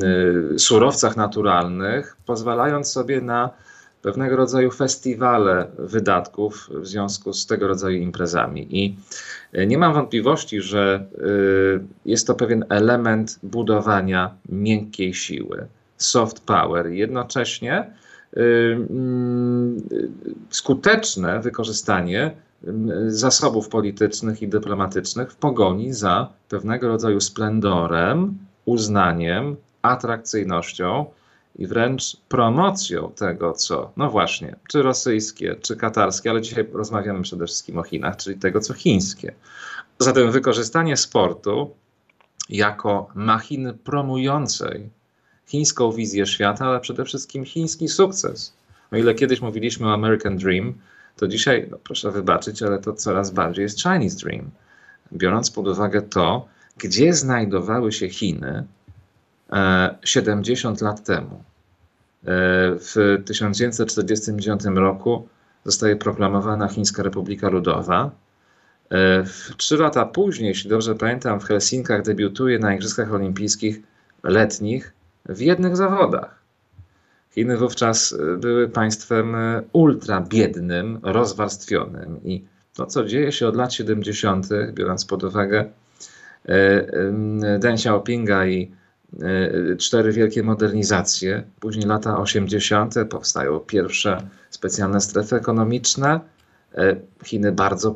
y, 0.54 0.58
surowcach 0.58 1.16
naturalnych, 1.16 2.16
pozwalając 2.26 2.92
sobie 2.92 3.20
na 3.20 3.50
pewnego 4.02 4.36
rodzaju 4.36 4.70
festiwale 4.70 5.66
wydatków 5.78 6.70
w 6.72 6.86
związku 6.86 7.32
z 7.32 7.46
tego 7.46 7.68
rodzaju 7.68 7.98
imprezami. 7.98 8.66
I 8.78 8.96
nie 9.66 9.78
mam 9.78 9.94
wątpliwości, 9.94 10.60
że 10.60 11.06
jest 12.04 12.26
to 12.26 12.34
pewien 12.34 12.64
element 12.68 13.38
budowania 13.42 14.34
miękkiej 14.48 15.14
siły, 15.14 15.66
soft 15.96 16.40
power. 16.40 16.86
Jednocześnie 16.86 17.90
skuteczne 20.50 21.40
wykorzystanie 21.40 22.30
zasobów 23.06 23.68
politycznych 23.68 24.42
i 24.42 24.48
dyplomatycznych 24.48 25.32
w 25.32 25.36
pogoni 25.36 25.92
za 25.92 26.28
pewnego 26.48 26.88
rodzaju 26.88 27.20
splendorem, 27.20 28.38
uznaniem, 28.64 29.56
atrakcyjnością 29.82 31.06
i 31.56 31.66
wręcz 31.66 32.16
promocją 32.28 33.12
tego, 33.16 33.52
co, 33.52 33.92
no 33.96 34.10
właśnie, 34.10 34.56
czy 34.68 34.82
rosyjskie, 34.82 35.56
czy 35.62 35.76
katarskie, 35.76 36.30
ale 36.30 36.42
dzisiaj 36.42 36.68
rozmawiamy 36.72 37.22
przede 37.22 37.46
wszystkim 37.46 37.78
o 37.78 37.82
Chinach, 37.82 38.16
czyli 38.16 38.38
tego, 38.38 38.60
co 38.60 38.74
chińskie. 38.74 39.34
Zatem 39.98 40.30
wykorzystanie 40.30 40.96
sportu 40.96 41.74
jako 42.48 43.08
machiny 43.14 43.74
promującej 43.74 44.90
chińską 45.46 45.92
wizję 45.92 46.26
świata, 46.26 46.66
ale 46.66 46.80
przede 46.80 47.04
wszystkim 47.04 47.44
chiński 47.44 47.88
sukces. 47.88 48.54
O 48.92 48.96
ile 48.96 49.14
kiedyś 49.14 49.40
mówiliśmy 49.40 49.86
o 49.86 49.92
American 49.92 50.36
Dream, 50.36 50.74
to 51.16 51.28
dzisiaj, 51.28 51.68
no 51.70 51.78
proszę 51.84 52.10
wybaczyć, 52.10 52.62
ale 52.62 52.78
to 52.78 52.92
coraz 52.92 53.30
bardziej 53.30 53.62
jest 53.62 53.82
Chinese 53.82 54.16
Dream. 54.16 54.50
Biorąc 55.12 55.50
pod 55.50 55.68
uwagę 55.68 56.02
to, 56.02 56.48
gdzie 56.78 57.14
znajdowały 57.14 57.92
się 57.92 58.08
Chiny 58.08 58.64
70 60.04 60.82
e, 60.82 60.84
lat 60.84 61.04
temu. 61.04 61.34
E, 61.34 61.42
w 62.78 63.22
1949 63.26 64.64
roku 64.74 65.28
zostaje 65.64 65.96
proklamowana 65.96 66.68
Chińska 66.68 67.02
Republika 67.02 67.48
Ludowa. 67.48 68.10
E, 68.90 69.24
trzy 69.56 69.76
lata 69.76 70.06
później, 70.06 70.48
jeśli 70.48 70.70
dobrze 70.70 70.94
pamiętam, 70.94 71.40
w 71.40 71.44
Helsinkach 71.44 72.02
debiutuje 72.02 72.58
na 72.58 72.74
Igrzyskach 72.74 73.12
Olimpijskich 73.12 73.80
letnich 74.22 74.92
w 75.26 75.40
jednych 75.40 75.76
zawodach. 75.76 76.42
Chiny 77.30 77.56
wówczas 77.56 78.16
były 78.38 78.68
państwem 78.68 79.36
ultra 79.72 80.20
biednym, 80.20 81.00
rozwarstwionym 81.02 82.24
i 82.24 82.44
to, 82.74 82.86
co 82.86 83.04
dzieje 83.04 83.32
się 83.32 83.48
od 83.48 83.56
lat 83.56 83.74
70., 83.74 84.48
biorąc 84.72 85.04
pod 85.04 85.24
uwagę 85.24 85.64
Deng 87.58 87.74
Xiaopinga 87.74 88.46
i 88.46 88.72
cztery 89.78 90.12
wielkie 90.12 90.42
modernizacje, 90.42 91.42
później 91.60 91.86
lata 91.86 92.18
80., 92.18 92.94
powstają 93.10 93.60
pierwsze 93.60 94.28
specjalne 94.50 95.00
strefy 95.00 95.36
ekonomiczne. 95.36 96.20
Chiny 97.24 97.52
bardzo 97.52 97.94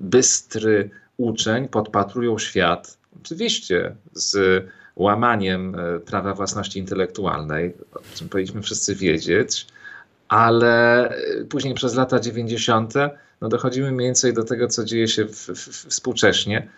bystry 0.00 0.90
uczeń 1.16 1.68
podpatrują 1.68 2.38
świat, 2.38 2.98
oczywiście 3.20 3.96
z 4.12 4.64
łamaniem 4.96 5.74
e, 5.74 6.00
prawa 6.00 6.34
własności 6.34 6.78
intelektualnej, 6.78 7.74
o 7.92 7.98
czym 8.14 8.28
powinniśmy 8.28 8.62
wszyscy 8.62 8.94
wiedzieć, 8.94 9.66
ale 10.28 11.08
e, 11.08 11.44
później 11.44 11.74
przez 11.74 11.94
lata 11.94 12.20
90. 12.20 12.94
No 13.40 13.48
dochodzimy 13.48 13.92
mniej 13.92 14.08
więcej 14.08 14.34
do 14.34 14.44
tego, 14.44 14.68
co 14.68 14.84
dzieje 14.84 15.08
się 15.08 15.24
w, 15.24 15.48
w, 15.48 15.88
współcześnie. 15.88 16.68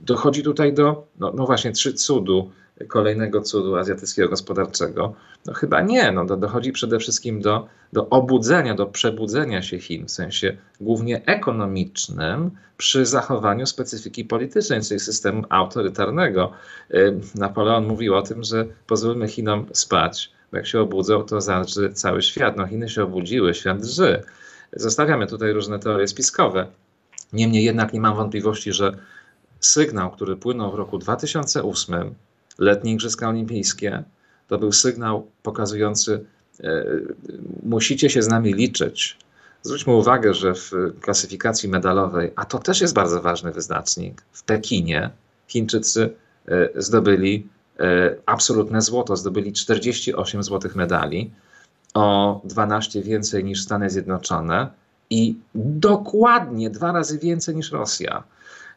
Dochodzi 0.00 0.42
tutaj 0.42 0.72
do, 0.72 1.06
no, 1.18 1.32
no 1.36 1.46
właśnie, 1.46 1.72
trzy 1.72 1.92
cudu 1.92 2.50
kolejnego 2.88 3.40
cudu 3.40 3.76
azjatyckiego 3.76 4.28
gospodarczego? 4.28 5.14
No 5.46 5.54
chyba 5.54 5.80
nie. 5.80 6.12
No, 6.12 6.24
do, 6.24 6.36
dochodzi 6.36 6.72
przede 6.72 6.98
wszystkim 6.98 7.40
do, 7.40 7.68
do 7.92 8.08
obudzenia, 8.08 8.74
do 8.74 8.86
przebudzenia 8.86 9.62
się 9.62 9.78
Chin 9.78 10.06
w 10.06 10.10
sensie 10.10 10.56
głównie 10.80 11.26
ekonomicznym 11.26 12.50
przy 12.76 13.06
zachowaniu 13.06 13.66
specyfiki 13.66 14.24
politycznej, 14.24 14.80
czyli 14.80 15.00
systemu 15.00 15.42
autorytarnego. 15.48 16.52
Y, 16.94 17.20
Napoleon 17.34 17.86
mówił 17.86 18.14
o 18.14 18.22
tym, 18.22 18.44
że 18.44 18.66
pozwólmy 18.86 19.28
Chinom 19.28 19.66
spać, 19.72 20.32
bo 20.50 20.56
jak 20.56 20.66
się 20.66 20.80
obudzą, 20.80 21.22
to 21.22 21.40
zadrży 21.40 21.92
cały 21.92 22.22
świat. 22.22 22.56
No 22.56 22.66
Chiny 22.66 22.88
się 22.88 23.02
obudziły, 23.02 23.54
świat 23.54 23.80
drży. 23.80 24.22
Zostawiamy 24.72 25.26
tutaj 25.26 25.52
różne 25.52 25.78
teorie 25.78 26.08
spiskowe. 26.08 26.66
Niemniej 27.32 27.64
jednak 27.64 27.92
nie 27.92 28.00
mam 28.00 28.16
wątpliwości, 28.16 28.72
że 28.72 28.96
sygnał, 29.60 30.10
który 30.10 30.36
płynął 30.36 30.72
w 30.72 30.74
roku 30.74 30.98
2008 30.98 32.14
letnie 32.58 32.92
Igrzyska 32.92 33.28
Olimpijskie 33.28 34.04
to 34.48 34.58
był 34.58 34.72
sygnał 34.72 35.26
pokazujący, 35.42 36.24
e, 36.64 36.84
musicie 37.62 38.10
się 38.10 38.22
z 38.22 38.28
nami 38.28 38.54
liczyć. 38.54 39.18
Zwróćmy 39.62 39.92
uwagę, 39.92 40.34
że 40.34 40.54
w 40.54 40.70
klasyfikacji 41.00 41.68
medalowej, 41.68 42.32
a 42.36 42.44
to 42.44 42.58
też 42.58 42.80
jest 42.80 42.94
bardzo 42.94 43.22
ważny 43.22 43.52
wyznacznik, 43.52 44.22
w 44.32 44.42
Pekinie 44.42 45.10
Chińczycy 45.48 46.10
e, 46.48 46.68
zdobyli 46.82 47.48
e, 47.80 48.16
absolutne 48.26 48.82
złoto, 48.82 49.16
zdobyli 49.16 49.52
48 49.52 50.42
złotych 50.42 50.76
medali, 50.76 51.30
o 51.94 52.40
12 52.44 53.02
więcej 53.02 53.44
niż 53.44 53.62
Stany 53.62 53.90
Zjednoczone 53.90 54.70
i 55.10 55.36
dokładnie 55.54 56.70
dwa 56.70 56.92
razy 56.92 57.18
więcej 57.18 57.56
niż 57.56 57.72
Rosja. 57.72 58.22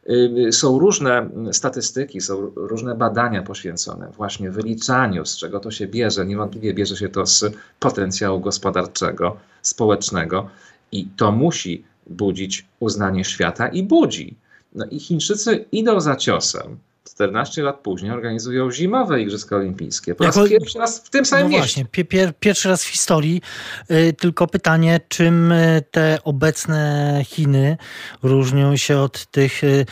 Y, 0.10 0.52
są 0.52 0.80
różne 0.80 1.30
statystyki, 1.52 2.22
są 2.22 2.52
różne 2.56 2.96
badania 2.96 3.44
poświęcone 3.44 4.12
właśnie 4.18 4.52
wyliczaniu, 4.52 5.26
z 5.26 5.38
czego 5.38 5.60
to 5.60 5.72
się 5.72 5.88
bierze. 5.88 6.26
Niewątpliwie 6.26 6.74
bierze 6.74 6.98
się 6.98 7.10
to 7.10 7.26
z 7.26 7.46
potencjału 7.80 8.40
gospodarczego, 8.40 9.38
społecznego 9.62 10.50
i 10.92 11.08
to 11.18 11.32
musi 11.32 11.84
budzić 12.08 12.66
uznanie 12.80 13.26
świata 13.26 13.68
i 13.68 13.84
budzi. 13.84 14.36
No 14.76 14.86
i 14.86 15.00
Chińczycy 15.00 15.66
idą 15.72 16.00
za 16.00 16.16
ciosem. 16.16 16.78
14 17.04 17.64
lat 17.64 17.80
później 17.80 18.12
organizują 18.12 18.72
zimowe 18.72 19.22
Igrzyska 19.22 19.56
Olimpijskie. 19.56 20.16
Po 20.16 20.24
jako, 20.24 20.40
raz 20.40 20.50
pierwszy 20.50 20.80
raz 20.80 21.00
w 21.00 21.10
tym 21.10 21.26
samym 21.26 21.52
no. 21.52 21.58
Właśnie, 21.58 21.86
pier, 21.86 22.34
pierwszy 22.40 22.70
raz 22.70 22.84
w 22.84 22.88
historii. 22.88 23.42
Yy, 23.90 24.14
tylko 24.14 24.48
pytanie, 24.48 25.00
czym 25.08 25.52
y, 25.52 25.84
te 25.92 26.20
obecne 26.24 27.22
Chiny 27.26 27.78
różnią 28.24 28.78
się 28.78 28.98
od 28.98 29.26
tych 29.26 29.64
yy, 29.64 29.86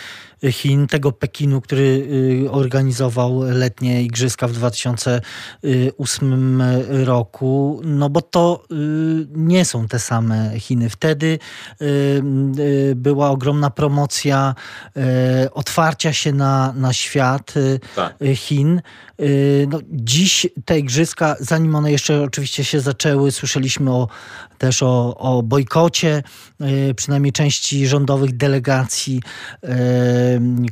Chin, 0.43 0.87
tego 0.87 1.11
Pekinu, 1.11 1.61
który 1.61 2.07
y, 2.45 2.51
organizował 2.51 3.41
letnie 3.41 4.03
igrzyska 4.03 4.47
w 4.47 4.51
2008 4.51 6.63
roku, 6.89 7.81
no 7.83 8.09
bo 8.09 8.21
to 8.21 8.63
y, 8.71 8.75
nie 9.35 9.65
są 9.65 9.87
te 9.87 9.99
same 9.99 10.59
Chiny. 10.59 10.89
Wtedy 10.89 11.39
y, 11.81 12.21
była 12.95 13.29
ogromna 13.29 13.69
promocja 13.69 14.55
otwarcia 15.51 16.13
się 16.13 16.33
na, 16.33 16.73
na 16.73 16.93
świat 16.93 17.53
tak. 17.95 18.15
Chin. 18.35 18.81
No, 19.67 19.79
dziś 19.91 20.47
te 20.65 20.79
igrzyska, 20.79 21.35
zanim 21.39 21.75
one 21.75 21.91
jeszcze 21.91 22.21
oczywiście 22.21 22.63
się 22.63 22.79
zaczęły, 22.79 23.31
słyszeliśmy 23.31 23.91
o, 23.91 24.07
też 24.57 24.83
o, 24.83 25.17
o 25.17 25.43
bojkocie, 25.43 26.23
przynajmniej 26.95 27.33
części 27.33 27.87
rządowych 27.87 28.37
delegacji 28.37 29.21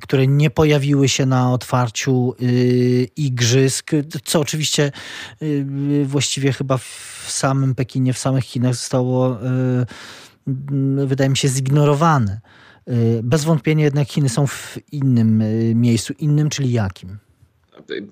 które 0.01 0.27
nie 0.27 0.49
pojawiły 0.49 1.09
się 1.09 1.25
na 1.25 1.53
otwarciu 1.53 2.35
y, 2.41 3.07
igrzysk, 3.15 3.91
co 4.23 4.39
oczywiście 4.39 4.91
y, 5.41 6.05
właściwie 6.05 6.53
chyba 6.53 6.77
w 6.77 7.25
samym 7.27 7.75
Pekinie, 7.75 8.13
w 8.13 8.17
samych 8.17 8.43
Chinach 8.43 8.73
zostało, 8.73 9.37
y, 9.37 11.05
wydaje 11.05 11.29
mi 11.29 11.37
się, 11.37 11.47
zignorowane. 11.47 12.41
Bez 13.23 13.43
wątpienia 13.43 13.83
jednak 13.83 14.07
Chiny 14.07 14.29
są 14.29 14.47
w 14.47 14.77
innym 14.91 15.43
miejscu, 15.75 16.13
innym, 16.19 16.49
czyli 16.49 16.71
jakim? 16.71 17.17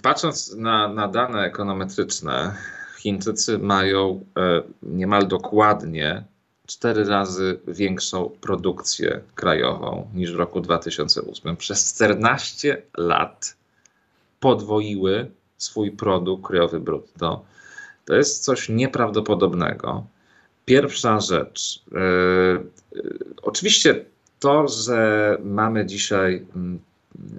Patrząc 0.04 0.56
na, 0.56 0.88
na 0.88 1.08
dane 1.08 1.42
ekonometryczne, 1.42 2.56
Chińczycy 3.04 3.58
mają 3.58 4.26
e, 4.38 4.62
niemal 4.84 5.28
dokładnie 5.28 6.24
cztery 6.68 7.04
razy 7.04 7.60
większą 7.68 8.30
produkcję 8.42 9.22
krajową 9.36 10.10
niż 10.14 10.34
w 10.34 10.36
roku 10.36 10.62
2008. 10.62 11.58
Przez 11.58 11.94
14 11.94 12.82
lat 12.98 13.56
podwoiły 14.40 15.32
swój 15.58 15.92
produkt 15.92 16.48
krajowy 16.48 16.80
brutto. 16.80 17.46
To 18.06 18.16
jest 18.16 18.44
coś 18.44 18.70
nieprawdopodobnego. 18.70 20.06
Pierwsza 20.66 21.20
rzecz. 21.20 21.84
Oczywiście 23.42 24.06
to, 24.40 24.68
że 24.68 25.38
mamy 25.44 25.86
dzisiaj 25.86 26.46
mm, 26.56 26.80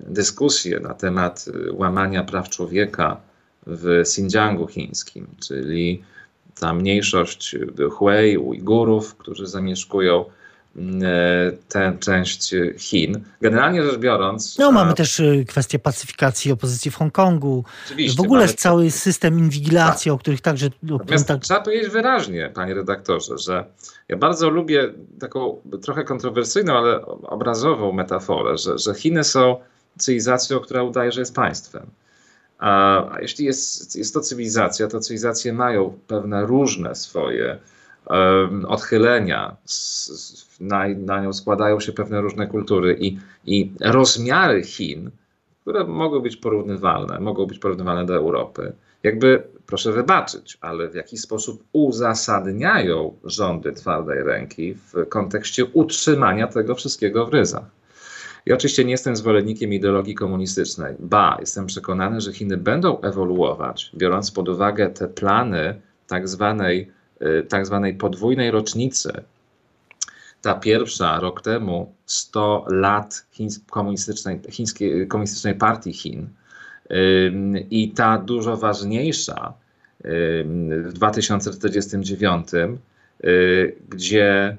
dyskusję 0.07 0.81
na 0.81 0.95
temat 0.95 1.45
łamania 1.73 2.25
praw 2.25 2.49
człowieka 2.49 3.21
w 3.67 3.87
Xinjiangu 3.87 4.67
chińskim, 4.67 5.27
czyli 5.41 6.05
ta 6.61 6.75
mniejszość 6.75 7.57
Hui, 7.91 8.37
Ujgurów, 8.37 9.15
którzy 9.15 9.47
zamieszkują 9.47 10.25
E, 10.77 11.53
tę 11.69 11.97
część 12.01 12.55
Chin. 12.79 13.25
Generalnie 13.41 13.83
rzecz 13.83 13.99
biorąc. 13.99 14.59
No, 14.59 14.73
mamy 14.73 14.95
też 14.95 15.21
e, 15.21 15.45
kwestię 15.45 15.79
pacyfikacji 15.79 16.53
opozycji 16.53 16.91
w 16.91 16.97
Hongkongu. 16.97 17.65
Oczywiście, 17.87 18.23
w 18.23 18.25
ogóle 18.25 18.41
mamy... 18.41 18.55
cały 18.55 18.91
system 18.91 19.39
inwigilacji, 19.39 20.09
tak. 20.11 20.15
o 20.15 20.19
których 20.19 20.41
także. 20.41 20.71
Natomiast 20.83 21.29
tak... 21.29 21.41
Trzeba 21.41 21.61
powiedzieć 21.61 21.89
wyraźnie, 21.89 22.51
panie 22.55 22.75
redaktorze, 22.75 23.39
że 23.39 23.65
ja 24.09 24.17
bardzo 24.17 24.51
lubię 24.51 24.93
taką 25.21 25.61
trochę 25.83 26.05
kontrowersyjną, 26.05 26.77
ale 26.77 27.07
obrazową 27.07 27.93
metaforę, 27.93 28.59
że, 28.59 28.79
że 28.79 28.95
Chiny 28.95 29.25
są 29.25 29.57
cywilizacją, 29.99 30.61
która 30.61 30.83
udaje, 30.83 31.13
że 31.13 31.21
jest 31.21 31.35
państwem. 31.35 31.87
A 32.59 33.17
jeśli 33.21 33.45
jest, 33.45 33.97
jest 33.97 34.15
to 34.15 34.21
cywilizacja, 34.21 34.89
to 34.89 35.01
cywilizacje 35.01 35.53
mają 35.53 35.99
pewne 36.07 36.47
różne 36.47 36.95
swoje 36.95 37.59
odchylenia, 38.69 39.57
na, 40.61 40.89
na 40.89 41.23
nią 41.23 41.33
składają 41.33 41.81
się 41.81 41.93
pewne 41.93 42.21
różne 42.21 42.47
kultury 42.47 42.97
i, 43.01 43.19
i 43.47 43.73
rozmiary 43.81 44.63
Chin, 44.63 45.11
które 45.61 45.85
mogą 45.85 46.21
być 46.21 46.37
porównywalne, 46.37 47.21
mogą 47.21 47.47
być 47.47 47.59
porównywalne 47.59 48.07
do 48.07 48.15
Europy, 48.15 48.73
jakby, 49.03 49.43
proszę 49.67 49.93
wybaczyć, 49.93 50.59
ale 50.61 50.89
w 50.89 50.95
jakiś 50.95 51.21
sposób 51.21 51.65
uzasadniają 51.73 53.17
rządy 53.25 53.73
twardej 53.73 54.23
ręki 54.23 54.75
w 54.75 55.09
kontekście 55.09 55.65
utrzymania 55.65 56.47
tego 56.47 56.75
wszystkiego 56.75 57.27
w 57.27 57.35
ryzach. 57.35 57.65
I 58.47 58.53
oczywiście 58.53 58.85
nie 58.85 58.91
jestem 58.91 59.17
zwolennikiem 59.17 59.73
ideologii 59.73 60.15
komunistycznej. 60.15 60.95
Ba, 60.99 61.37
jestem 61.41 61.67
przekonany, 61.67 62.21
że 62.21 62.33
Chiny 62.33 62.57
będą 62.57 63.01
ewoluować, 63.01 63.91
biorąc 63.95 64.31
pod 64.31 64.49
uwagę 64.49 64.91
te 64.91 65.09
plany 65.09 65.81
tak 66.07 66.29
zwanej 66.29 66.91
Y, 67.23 67.43
tak 67.43 67.67
zwanej 67.67 67.95
podwójnej 67.95 68.51
rocznicy. 68.51 69.13
Ta 70.43 70.55
pierwsza 70.55 71.21
rok 71.21 71.43
temu 71.43 71.95
100 72.07 72.65
lat 72.69 73.27
komunistycznej, 73.71 74.41
chińskiej, 74.51 75.09
komunistycznej 75.09 75.55
partii 75.55 75.93
Chin 75.93 76.29
i 77.71 77.91
ta 77.91 78.19
dużo 78.19 78.57
ważniejsza 78.57 79.55
w 80.85 80.91
2049, 80.93 82.49
y, 83.25 83.77
gdzie 83.89 84.57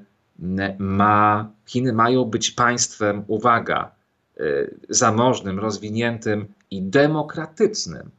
ma, 0.79 1.49
Chiny 1.65 1.93
mają 1.93 2.25
być 2.25 2.51
państwem, 2.51 3.23
uwaga, 3.27 3.91
y, 4.39 4.75
zamożnym, 4.89 5.59
rozwiniętym 5.59 6.45
i 6.71 6.81
demokratycznym 6.81 8.11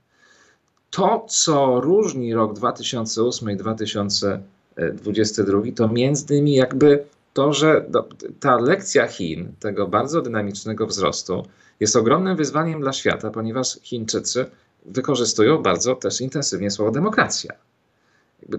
to, 0.97 1.27
co 1.29 1.81
różni 1.81 2.35
rok 2.35 2.55
2008 2.55 3.51
i 3.51 3.57
2022, 3.57 5.63
to 5.77 5.89
między 5.89 6.35
innymi 6.35 6.55
jakby 6.55 7.05
to, 7.33 7.53
że 7.53 7.87
ta 8.41 8.57
lekcja 8.57 9.07
Chin, 9.07 9.53
tego 9.61 9.87
bardzo 9.87 10.23
dynamicznego 10.23 10.87
wzrostu, 10.87 11.47
jest 11.81 11.97
ogromnym 11.97 12.37
wyzwaniem 12.37 12.81
dla 12.81 12.93
świata, 12.93 13.31
ponieważ 13.31 13.79
Chińczycy 13.83 14.47
wykorzystują 14.87 15.63
bardzo 15.63 15.95
też 15.95 16.21
intensywnie 16.21 16.71
słowo 16.71 16.91
demokracja. 16.91 17.53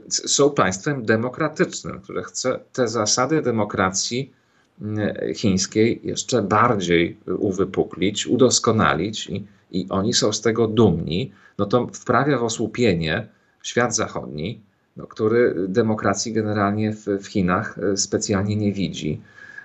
Są 0.10 0.52
państwem 0.52 1.06
demokratycznym, 1.06 2.02
które 2.02 2.24
chce 2.24 2.60
te 2.74 2.88
zasady 2.88 3.42
demokracji 3.42 4.34
mm, 4.82 5.16
chińskiej 5.36 6.02
jeszcze 6.04 6.42
bardziej 6.42 7.18
uwypuklić, 7.40 8.28
udoskonalić 8.28 9.28
i, 9.28 9.46
i 9.72 9.86
oni 9.90 10.13
są 10.13 10.34
z 10.34 10.42
tego 10.42 10.68
dumni 10.68 11.32
no 11.58 11.66
to 11.66 11.88
wprawia 11.94 12.38
w 12.38 12.44
osłupienie 12.44 13.28
świat 13.63 13.96
zachodni, 13.96 14.62
no, 14.98 15.08
który 15.08 15.56
demokracji 15.68 16.34
generalnie 16.34 16.94
w, 16.94 17.06
w 17.06 17.28
Chinach 17.28 17.78
e, 17.78 17.98
specjalnie 17.98 18.56
nie 18.56 18.74
widzi. 18.74 19.22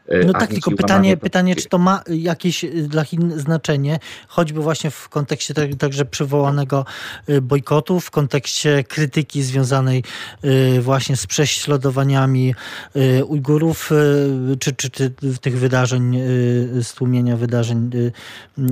E, 0.09 0.25
no 0.25 0.33
tak, 0.33 0.51
tylko 0.51 0.71
pytanie, 0.71 1.17
pytanie, 1.17 1.57
czy 1.57 1.69
to 1.69 1.79
ma 1.79 2.03
jakieś 2.09 2.65
e, 2.65 2.69
dla 2.69 3.05
Chin 3.05 3.39
znaczenie, 3.39 3.99
choćby 4.29 4.61
właśnie 4.61 4.91
w 4.91 5.09
kontekście 5.09 5.55
tak, 5.55 5.75
także 5.75 6.05
przywołanego 6.05 6.85
bojkotu, 7.43 8.01
w 8.01 8.11
kontekście 8.11 8.85
krytyki 8.85 9.43
związanej 9.43 10.05
właśnie 10.81 11.17
z 11.17 11.27
prześladowaniami 11.27 12.55
Ujgurów, 13.27 13.91
czy, 14.61 14.73
czy, 14.73 14.91
czy 14.91 15.11
tych 15.41 15.59
wydarzeń, 15.59 16.19
stłumienia 16.83 17.37
wydarzeń 17.37 17.91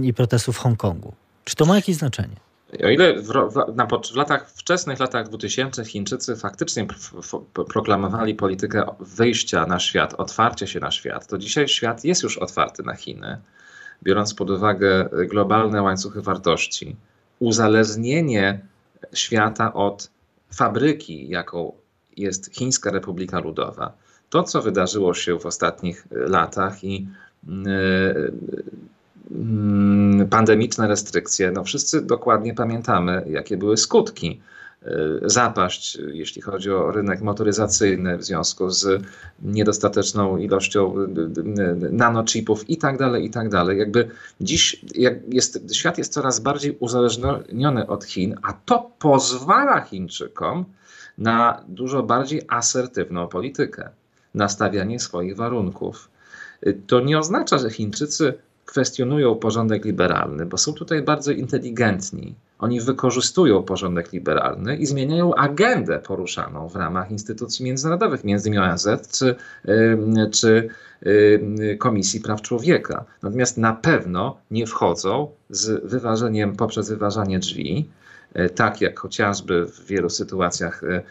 i 0.02 0.14
protestów 0.14 0.56
w 0.56 0.58
Hongkongu. 0.58 1.14
Czy 1.44 1.56
to 1.56 1.66
ma 1.66 1.76
jakieś 1.76 1.96
znaczenie? 1.96 2.49
O 2.84 2.88
ile 2.88 3.14
w, 3.14 3.26
w, 3.28 3.76
na, 3.76 3.86
w 3.86 4.16
latach, 4.16 4.50
wczesnych 4.50 5.00
latach 5.00 5.28
2000 5.28 5.84
Chińczycy 5.84 6.36
faktycznie 6.36 6.86
proklamowali 7.68 8.34
politykę 8.34 8.84
wyjścia 9.00 9.66
na 9.66 9.78
świat, 9.78 10.14
otwarcia 10.14 10.66
się 10.66 10.80
na 10.80 10.90
świat, 10.90 11.26
to 11.26 11.38
dzisiaj 11.38 11.68
świat 11.68 12.04
jest 12.04 12.22
już 12.22 12.38
otwarty 12.38 12.82
na 12.82 12.94
Chiny, 12.94 13.38
biorąc 14.02 14.34
pod 14.34 14.50
uwagę 14.50 15.08
globalne 15.12 15.82
łańcuchy 15.82 16.22
wartości. 16.22 16.96
Uzależnienie 17.38 18.60
świata 19.12 19.72
od 19.74 20.10
fabryki, 20.54 21.28
jaką 21.28 21.72
jest 22.16 22.54
Chińska 22.54 22.90
Republika 22.90 23.40
Ludowa. 23.40 23.92
To, 24.30 24.42
co 24.42 24.62
wydarzyło 24.62 25.14
się 25.14 25.38
w 25.38 25.46
ostatnich 25.46 26.06
latach 26.10 26.84
i 26.84 27.08
yy, 27.48 28.32
pandemiczne 30.30 30.88
restrykcje, 30.88 31.52
no 31.52 31.64
wszyscy 31.64 32.02
dokładnie 32.02 32.54
pamiętamy, 32.54 33.24
jakie 33.30 33.56
były 33.56 33.76
skutki. 33.76 34.40
E, 34.82 34.90
zapaść, 35.22 35.98
jeśli 36.12 36.42
chodzi 36.42 36.70
o 36.70 36.90
rynek 36.90 37.20
motoryzacyjny 37.20 38.18
w 38.18 38.24
związku 38.24 38.70
z 38.70 39.02
niedostateczną 39.42 40.36
ilością 40.36 40.94
nanochipów 41.90 42.70
i 42.70 42.76
tak 42.76 42.98
dalej, 42.98 43.24
i 43.24 43.30
tak 43.30 43.48
dalej. 43.48 43.78
Jakby 43.78 44.08
dziś 44.40 44.84
jak 44.94 45.34
jest, 45.34 45.74
świat 45.74 45.98
jest 45.98 46.12
coraz 46.12 46.40
bardziej 46.40 46.76
uzależniony 46.80 47.86
od 47.86 48.04
Chin, 48.04 48.36
a 48.42 48.52
to 48.52 48.90
pozwala 48.98 49.80
Chińczykom 49.80 50.64
na 51.18 51.64
dużo 51.68 52.02
bardziej 52.02 52.42
asertywną 52.48 53.28
politykę, 53.28 53.88
nastawianie 54.34 55.00
swoich 55.00 55.36
warunków. 55.36 56.10
To 56.86 57.00
nie 57.00 57.18
oznacza, 57.18 57.58
że 57.58 57.70
Chińczycy 57.70 58.34
kwestionują 58.66 59.34
porządek 59.34 59.84
liberalny, 59.84 60.46
bo 60.46 60.58
są 60.58 60.72
tutaj 60.72 61.02
bardzo 61.02 61.32
inteligentni. 61.32 62.34
Oni 62.58 62.80
wykorzystują 62.80 63.62
porządek 63.62 64.12
liberalny 64.12 64.76
i 64.76 64.86
zmieniają 64.86 65.34
agendę 65.34 65.98
poruszaną 65.98 66.68
w 66.68 66.76
ramach 66.76 67.10
instytucji 67.10 67.64
międzynarodowych, 67.64 68.24
między 68.24 68.48
innymi 68.48 68.64
ONZ 68.64 68.88
czy, 69.12 69.36
czy 70.30 70.68
Komisji 71.78 72.20
Praw 72.20 72.42
Człowieka. 72.42 73.04
Natomiast 73.22 73.58
na 73.58 73.72
pewno 73.72 74.36
nie 74.50 74.66
wchodzą 74.66 75.30
z 75.50 75.90
wyważeniem, 75.90 76.56
poprzez 76.56 76.88
wyważanie 76.88 77.38
drzwi, 77.38 77.90
e, 78.34 78.50
tak 78.50 78.80
jak 78.80 78.98
chociażby 78.98 79.66
w 79.66 79.86
wielu 79.86 80.10
sytuacjach 80.10 80.84
e, 80.84 81.02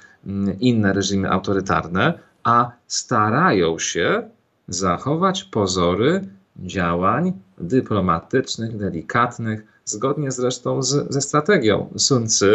inne 0.60 0.94
reżimy 0.94 1.30
autorytarne, 1.30 2.20
a 2.44 2.72
starają 2.88 3.80
się 3.80 4.30
zachować 4.68 5.44
pozory 5.44 6.22
działań 6.63 7.34
dyplomatycznych, 7.58 8.78
delikatnych, 8.78 9.63
zgodnie 9.86 10.32
zresztą 10.32 10.84
z, 10.84 11.13
ze 11.13 11.22
strategią 11.22 11.93
Sun 11.98 12.28
Tzu, 12.28 12.45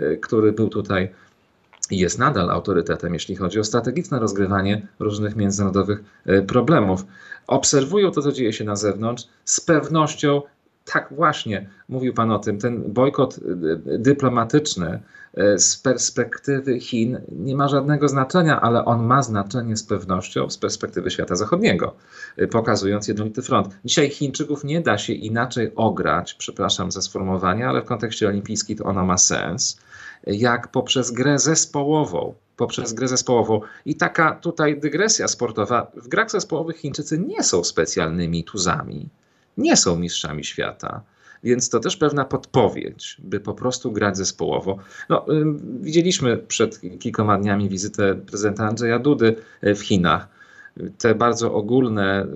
y, 0.00 0.18
który 0.22 0.52
był 0.52 0.68
tutaj 0.68 1.12
i 1.90 1.98
jest 1.98 2.18
nadal 2.18 2.50
autorytetem, 2.50 3.14
jeśli 3.14 3.36
chodzi 3.36 3.60
o 3.60 3.64
strategiczne 3.64 4.18
rozgrywanie 4.18 4.86
różnych 4.98 5.36
międzynarodowych 5.36 6.04
y, 6.26 6.42
problemów. 6.42 7.04
Obserwują 7.46 8.10
to, 8.10 8.22
co 8.22 8.32
dzieje 8.32 8.52
się 8.52 8.64
na 8.64 8.76
zewnątrz, 8.76 9.24
z 9.44 9.60
pewnością 9.60 10.42
tak 10.92 11.08
właśnie, 11.10 11.68
mówił 11.88 12.14
Pan 12.14 12.30
o 12.30 12.38
tym, 12.38 12.58
ten 12.58 12.92
bojkot 12.92 13.38
y, 13.38 13.98
dyplomatyczny 13.98 15.00
E, 15.36 15.58
z 15.58 15.76
perspektywy 15.76 16.80
Chin 16.80 17.20
nie 17.28 17.56
ma 17.56 17.68
żadnego 17.68 18.08
znaczenia, 18.08 18.60
ale 18.60 18.84
on 18.84 19.06
ma 19.06 19.22
znaczenie 19.22 19.76
z 19.76 19.82
pewnością 19.82 20.50
z 20.50 20.58
perspektywy 20.58 21.10
świata 21.10 21.36
zachodniego, 21.36 21.94
pokazując 22.50 23.08
jednolity 23.08 23.42
front. 23.42 23.68
Dzisiaj 23.84 24.10
Chińczyków 24.10 24.64
nie 24.64 24.80
da 24.80 24.98
się 24.98 25.12
inaczej 25.12 25.72
ograć, 25.74 26.34
przepraszam 26.34 26.92
za 26.92 27.02
sformułowanie, 27.02 27.68
ale 27.68 27.82
w 27.82 27.84
kontekście 27.84 28.28
olimpijskim 28.28 28.76
to 28.76 28.84
ono 28.84 29.04
ma 29.04 29.18
sens, 29.18 29.80
jak 30.26 30.68
poprzez 30.68 31.10
grę 31.10 31.38
zespołową 31.38 32.34
poprzez 32.56 32.92
grę 32.92 33.08
zespołową. 33.08 33.60
I 33.84 33.96
taka 33.96 34.32
tutaj 34.32 34.80
dygresja 34.80 35.28
sportowa. 35.28 35.90
W 35.96 36.08
grach 36.08 36.30
zespołowych 36.30 36.76
Chińczycy 36.76 37.18
nie 37.18 37.42
są 37.42 37.64
specjalnymi 37.64 38.44
tuzami, 38.44 39.08
nie 39.56 39.76
są 39.76 39.96
mistrzami 39.96 40.44
świata. 40.44 41.02
więc 41.44 41.68
to 41.68 41.80
też 41.80 41.96
pewna 41.96 42.24
podpowiedź, 42.24 43.16
by 43.18 43.40
po 43.40 43.54
prostu 43.54 43.92
grać 43.92 44.16
zespołowo. 44.16 44.78
No, 45.08 45.26
widzieliśmy 45.80 46.36
przed 46.36 46.80
kilkoma 46.98 47.38
dniami 47.38 47.68
wizytę 47.68 48.14
prezydenta 48.14 48.66
Andrzeja 48.68 48.98
Dudy 48.98 49.36
w 49.62 49.80
Chinach 49.80 50.36
te 50.98 51.14
bardzo 51.14 51.54
ogólne 51.54 52.26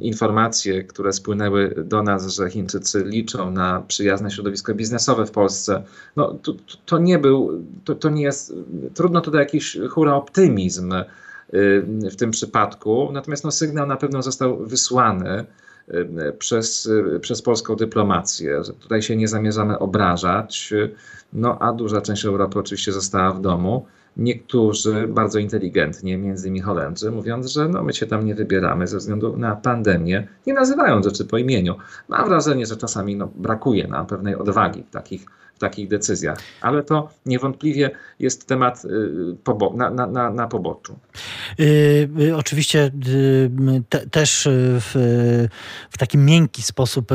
informacje, 0.00 0.84
które 0.84 1.12
spłynęły 1.12 1.74
do 1.84 2.02
nas, 2.02 2.34
że 2.34 2.50
Chińczycy 2.50 3.04
liczą 3.04 3.50
na 3.50 3.82
przyjazne 3.88 4.30
środowisko 4.30 4.74
biznesowe 4.74 5.26
w 5.26 5.30
Polsce, 5.30 5.82
no 6.16 6.38
to, 6.42 6.54
to 6.86 6.98
nie 6.98 7.18
był, 7.18 7.64
to, 7.84 7.94
to 7.94 8.10
nie 8.10 8.22
jest, 8.22 8.54
trudno 8.94 9.20
tutaj 9.20 9.40
jakiś 9.40 9.78
hura 9.90 10.14
optymizm 10.14 10.94
w 12.10 12.16
tym 12.16 12.30
przypadku, 12.30 13.08
natomiast 13.12 13.44
no, 13.44 13.50
sygnał 13.50 13.86
na 13.86 13.96
pewno 13.96 14.22
został 14.22 14.58
wysłany 14.66 15.44
przez, 16.38 16.90
przez 17.20 17.42
polską 17.42 17.76
dyplomację, 17.76 18.62
tutaj 18.80 19.02
się 19.02 19.16
nie 19.16 19.28
zamierzamy 19.28 19.78
obrażać, 19.78 20.74
no 21.32 21.58
a 21.58 21.72
duża 21.72 22.00
część 22.00 22.24
Europy 22.24 22.58
oczywiście 22.58 22.92
została 22.92 23.32
w 23.32 23.40
domu. 23.40 23.86
Niektórzy 24.16 25.08
bardzo 25.08 25.38
inteligentnie, 25.38 26.18
między 26.18 26.48
innymi 26.48 26.60
Holendrzy, 26.60 27.10
mówiąc, 27.10 27.46
że 27.46 27.68
no, 27.68 27.82
my 27.82 27.92
się 27.92 28.06
tam 28.06 28.26
nie 28.26 28.34
wybieramy 28.34 28.86
ze 28.86 28.98
względu 28.98 29.36
na 29.36 29.56
pandemię, 29.56 30.28
nie 30.46 30.54
nazywają 30.54 31.02
rzeczy 31.02 31.24
po 31.24 31.38
imieniu. 31.38 31.74
Mam 32.08 32.28
wrażenie, 32.28 32.66
że 32.66 32.76
czasami 32.76 33.16
no, 33.16 33.30
brakuje 33.34 33.88
nam 33.88 34.06
pewnej 34.06 34.36
odwagi 34.36 34.82
w 34.82 34.90
takich 34.90 35.26
w 35.54 35.58
takich 35.58 35.88
decyzjach. 35.88 36.38
Ale 36.60 36.82
to 36.82 37.08
niewątpliwie 37.26 37.90
jest 38.18 38.46
temat 38.46 38.84
y, 38.84 39.76
na, 39.76 39.90
na, 39.90 40.06
na, 40.06 40.30
na 40.30 40.48
poboczu. 40.48 40.98
Yy, 41.58 42.36
oczywiście 42.36 42.90
yy, 43.06 43.82
te, 43.88 44.06
też 44.06 44.48
w, 44.50 44.90
w 45.90 45.98
taki 45.98 46.18
miękki 46.18 46.62
sposób 46.62 47.10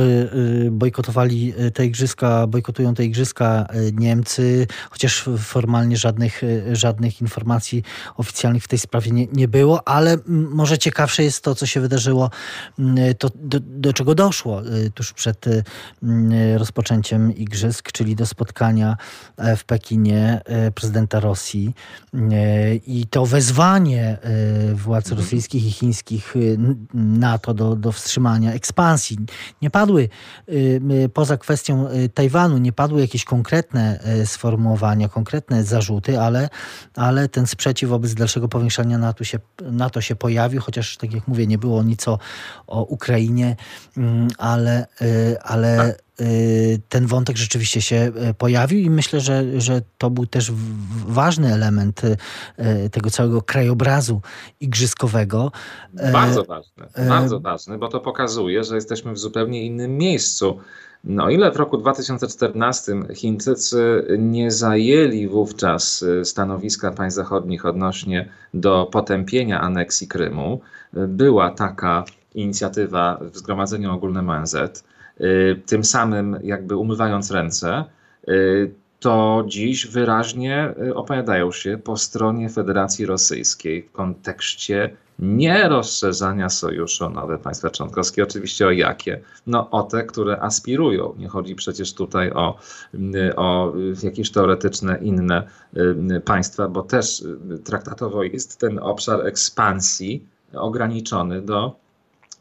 bojkotowali 0.71 1.53
te 1.73 1.85
igrzyska, 1.85 2.47
bojkotują 2.47 2.93
te 2.93 3.05
igrzyska 3.05 3.67
Niemcy, 3.93 4.67
chociaż 4.89 5.29
formalnie 5.37 5.97
żadnych, 5.97 6.41
żadnych 6.71 7.21
informacji 7.21 7.83
oficjalnych 8.17 8.63
w 8.63 8.67
tej 8.67 8.79
sprawie 8.79 9.11
nie, 9.11 9.27
nie 9.33 9.47
było, 9.47 9.87
ale 9.87 10.17
może 10.27 10.77
ciekawsze 10.77 11.23
jest 11.23 11.43
to, 11.43 11.55
co 11.55 11.65
się 11.65 11.81
wydarzyło, 11.81 12.29
to 13.17 13.29
do, 13.35 13.59
do 13.59 13.93
czego 13.93 14.15
doszło 14.15 14.61
tuż 14.93 15.13
przed 15.13 15.45
rozpoczęciem 16.57 17.35
igrzysk, 17.35 17.91
czyli 17.91 18.15
do 18.15 18.25
spotkania 18.29 18.97
e, 19.37 19.55
w 19.55 19.63
Pekinie 19.63 20.41
e, 20.45 20.71
prezydenta 20.71 21.19
Rosji 21.19 21.75
e, 22.13 22.75
i 22.75 23.05
to 23.09 23.25
wezwanie 23.25 24.17
władz 24.73 25.05
mhm. 25.05 25.21
rosyjskich 25.21 25.65
i 25.65 25.71
chińskich 25.71 26.33
NATO 26.93 27.53
do, 27.53 27.75
do 27.75 27.91
wstrzymania 27.91 28.53
ekspansji. 28.53 29.17
Nie 29.61 29.69
padły, 29.69 30.09
poza 31.13 31.37
kwestią 31.37 31.87
Tajwanu, 32.13 32.57
nie 32.57 32.71
padły 32.71 33.01
jakieś 33.01 33.25
konkretne 33.25 33.99
sformułowania, 34.25 35.09
konkretne 35.09 35.63
zarzuty, 35.63 36.19
ale, 36.19 36.49
ale 36.95 37.29
ten 37.29 37.47
sprzeciw 37.47 37.89
wobec 37.89 38.13
dalszego 38.13 38.47
powiększania 38.47 38.97
NATO 38.97 39.23
się, 39.23 39.39
NATO 39.61 40.01
się 40.01 40.15
pojawił, 40.15 40.61
chociaż 40.61 40.97
tak 40.97 41.13
jak 41.13 41.27
mówię, 41.27 41.47
nie 41.47 41.57
było 41.57 41.83
nic 41.83 42.07
o, 42.07 42.19
o 42.67 42.83
Ukrainie, 42.83 43.55
mm, 43.97 44.27
ale, 44.37 44.87
ale 45.43 45.77
tak. 45.77 46.08
Ten 46.89 47.07
wątek 47.07 47.37
rzeczywiście 47.37 47.81
się 47.81 48.11
y, 48.29 48.33
pojawił 48.33 48.79
i 48.79 48.89
myślę, 48.89 49.19
że, 49.19 49.61
że 49.61 49.81
to 49.97 50.09
był 50.09 50.25
też 50.25 50.51
ważny 51.07 51.53
element 51.53 52.01
y, 52.03 52.17
tego 52.89 53.09
całego 53.09 53.41
krajobrazu 53.41 54.21
igrzyskowego. 54.59 55.51
Bardzo 56.13 56.43
ważny, 56.43 56.87
bardzo 57.09 57.39
ważny, 57.39 57.77
bo 57.77 57.87
to 57.87 57.99
pokazuje, 57.99 58.63
że 58.63 58.75
jesteśmy 58.75 59.13
w 59.13 59.19
zupełnie 59.19 59.65
innym 59.65 59.97
miejscu. 59.97 60.59
No 61.03 61.29
ile 61.29 61.51
w 61.51 61.55
roku 61.55 61.77
2014 61.77 62.93
Chińczycy 63.15 64.05
nie 64.17 64.51
zajęli 64.51 65.27
wówczas 65.27 66.05
stanowiska 66.23 66.91
państw 66.91 67.15
zachodnich 67.15 67.65
odnośnie 67.65 68.29
do 68.53 68.89
potępienia 68.91 69.61
aneksji 69.61 70.07
Krymu, 70.07 70.61
była 70.93 71.51
taka 71.51 72.03
inicjatywa 72.35 73.19
w 73.31 73.37
Zgromadzeniu 73.37 73.93
Ogólnym 73.93 74.29
ONZ. 74.29 74.55
Y, 75.21 75.61
tym 75.65 75.83
samym 75.83 76.39
jakby 76.43 76.75
umywając 76.75 77.31
ręce, 77.31 77.85
y, 78.29 78.71
to 78.99 79.43
dziś 79.47 79.87
wyraźnie 79.87 80.73
y, 80.83 80.95
opowiadają 80.95 81.51
się 81.51 81.77
po 81.77 81.97
stronie 81.97 82.49
Federacji 82.49 83.05
Rosyjskiej 83.05 83.83
w 83.83 83.91
kontekście 83.91 84.89
nie 85.19 85.69
rozszerzania 85.69 86.49
sojuszu 86.49 87.05
o 87.05 87.09
nowe 87.09 87.37
państwa 87.37 87.69
członkowskie. 87.69 88.23
Oczywiście 88.23 88.67
o 88.67 88.71
jakie? 88.71 89.21
No 89.47 89.69
o 89.69 89.83
te, 89.83 90.03
które 90.03 90.41
aspirują. 90.41 91.13
Nie 91.17 91.27
chodzi 91.27 91.55
przecież 91.55 91.93
tutaj 91.93 92.31
o, 92.31 92.57
o 93.35 93.73
jakieś 94.03 94.31
teoretyczne 94.31 94.97
inne 95.01 95.47
państwa, 96.25 96.67
bo 96.67 96.81
też 96.81 97.23
traktatowo 97.63 98.23
jest 98.23 98.59
ten 98.59 98.79
obszar 98.79 99.27
ekspansji 99.27 100.25
ograniczony 100.53 101.41
do 101.41 101.75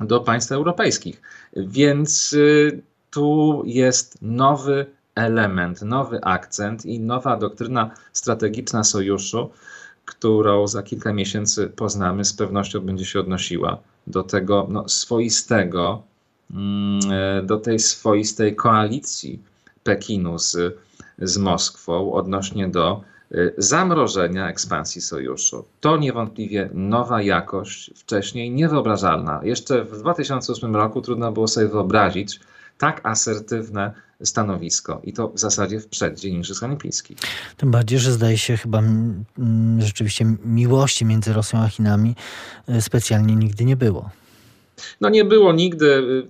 do 0.01 0.21
państw 0.21 0.53
europejskich. 0.53 1.23
Więc 1.57 2.33
y, 2.33 2.83
tu 3.11 3.63
jest 3.67 4.19
nowy 4.23 4.87
element, 5.15 5.83
nowy 5.83 6.21
akcent 6.25 6.87
i 6.87 7.01
nowa 7.01 7.37
doktryna 7.37 7.91
strategiczna 8.13 8.85
sojuszu, 8.85 9.51
którą 10.05 10.67
za 10.67 10.83
kilka 10.83 11.13
miesięcy 11.13 11.67
poznamy, 11.67 12.25
z 12.25 12.33
pewnością 12.33 12.81
będzie 12.81 13.05
się 13.05 13.21
odnosiła 13.21 13.79
do 14.07 14.23
tego 14.23 14.67
no, 14.71 14.89
swoistego, 14.89 16.03
mm, 16.51 17.01
e, 17.13 17.43
do 17.43 17.57
tej 17.57 17.79
swoistej 17.79 18.57
koalicji 18.57 19.43
Pekinu 19.83 20.39
z, 20.39 20.77
z 21.19 21.39
Moskwą 21.39 22.13
odnośnie 22.13 22.69
do 22.69 23.01
zamrożenia 23.59 24.49
ekspansji 24.49 25.01
sojuszu. 25.01 25.65
To 25.81 25.97
niewątpliwie 25.97 26.71
nowa 26.75 27.23
jakość, 27.23 27.91
wcześniej 27.97 28.51
niewyobrażalna. 28.51 29.41
Jeszcze 29.43 29.85
w 29.85 29.99
2008 29.99 30.77
roku 30.77 31.03
trudno 31.03 31.33
było 31.33 31.49
sobie 31.49 31.69
wyobrazić 31.69 32.41
tak 32.79 33.01
asertywne 33.07 33.93
stanowisko 34.25 35.01
i 35.05 35.13
to 35.13 35.29
w 35.29 35.39
zasadzie 35.39 35.81
w 35.81 35.87
przeddzień 35.87 36.35
Igrzysk 36.35 36.63
Olimpijskich. 36.63 37.19
Tym 37.57 37.71
bardziej, 37.71 37.99
że 37.99 38.13
zdaje 38.13 38.39
się 38.39 38.57
chyba 38.57 38.79
m, 38.79 39.25
rzeczywiście 39.79 40.25
miłości 40.45 41.05
między 41.05 41.33
Rosją 41.33 41.59
a 41.59 41.69
Chinami 41.69 42.15
y, 42.69 42.81
specjalnie 42.81 43.37
nigdy 43.37 43.65
nie 43.65 43.77
było. 43.77 44.11
No 45.01 45.09
nie 45.09 45.25
było 45.25 45.53
nigdy. 45.53 45.87
Y, 45.87 46.27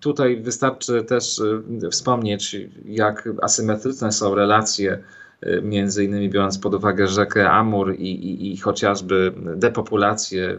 tutaj 0.00 0.42
wystarczy 0.42 1.02
też 1.02 1.42
wspomnieć, 1.90 2.56
jak 2.84 3.28
asymetryczne 3.42 4.12
są 4.12 4.34
relacje 4.34 5.02
między 5.62 6.04
innymi 6.04 6.28
biorąc 6.28 6.58
pod 6.58 6.74
uwagę 6.74 7.08
rzekę 7.08 7.50
Amur 7.50 7.94
i, 7.94 8.10
i, 8.10 8.52
i 8.52 8.56
chociażby 8.56 9.32
depopulację 9.56 10.58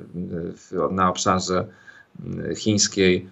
w, 0.56 0.92
na 0.92 1.10
obszarze 1.10 1.68
chińskiej, 2.56 3.30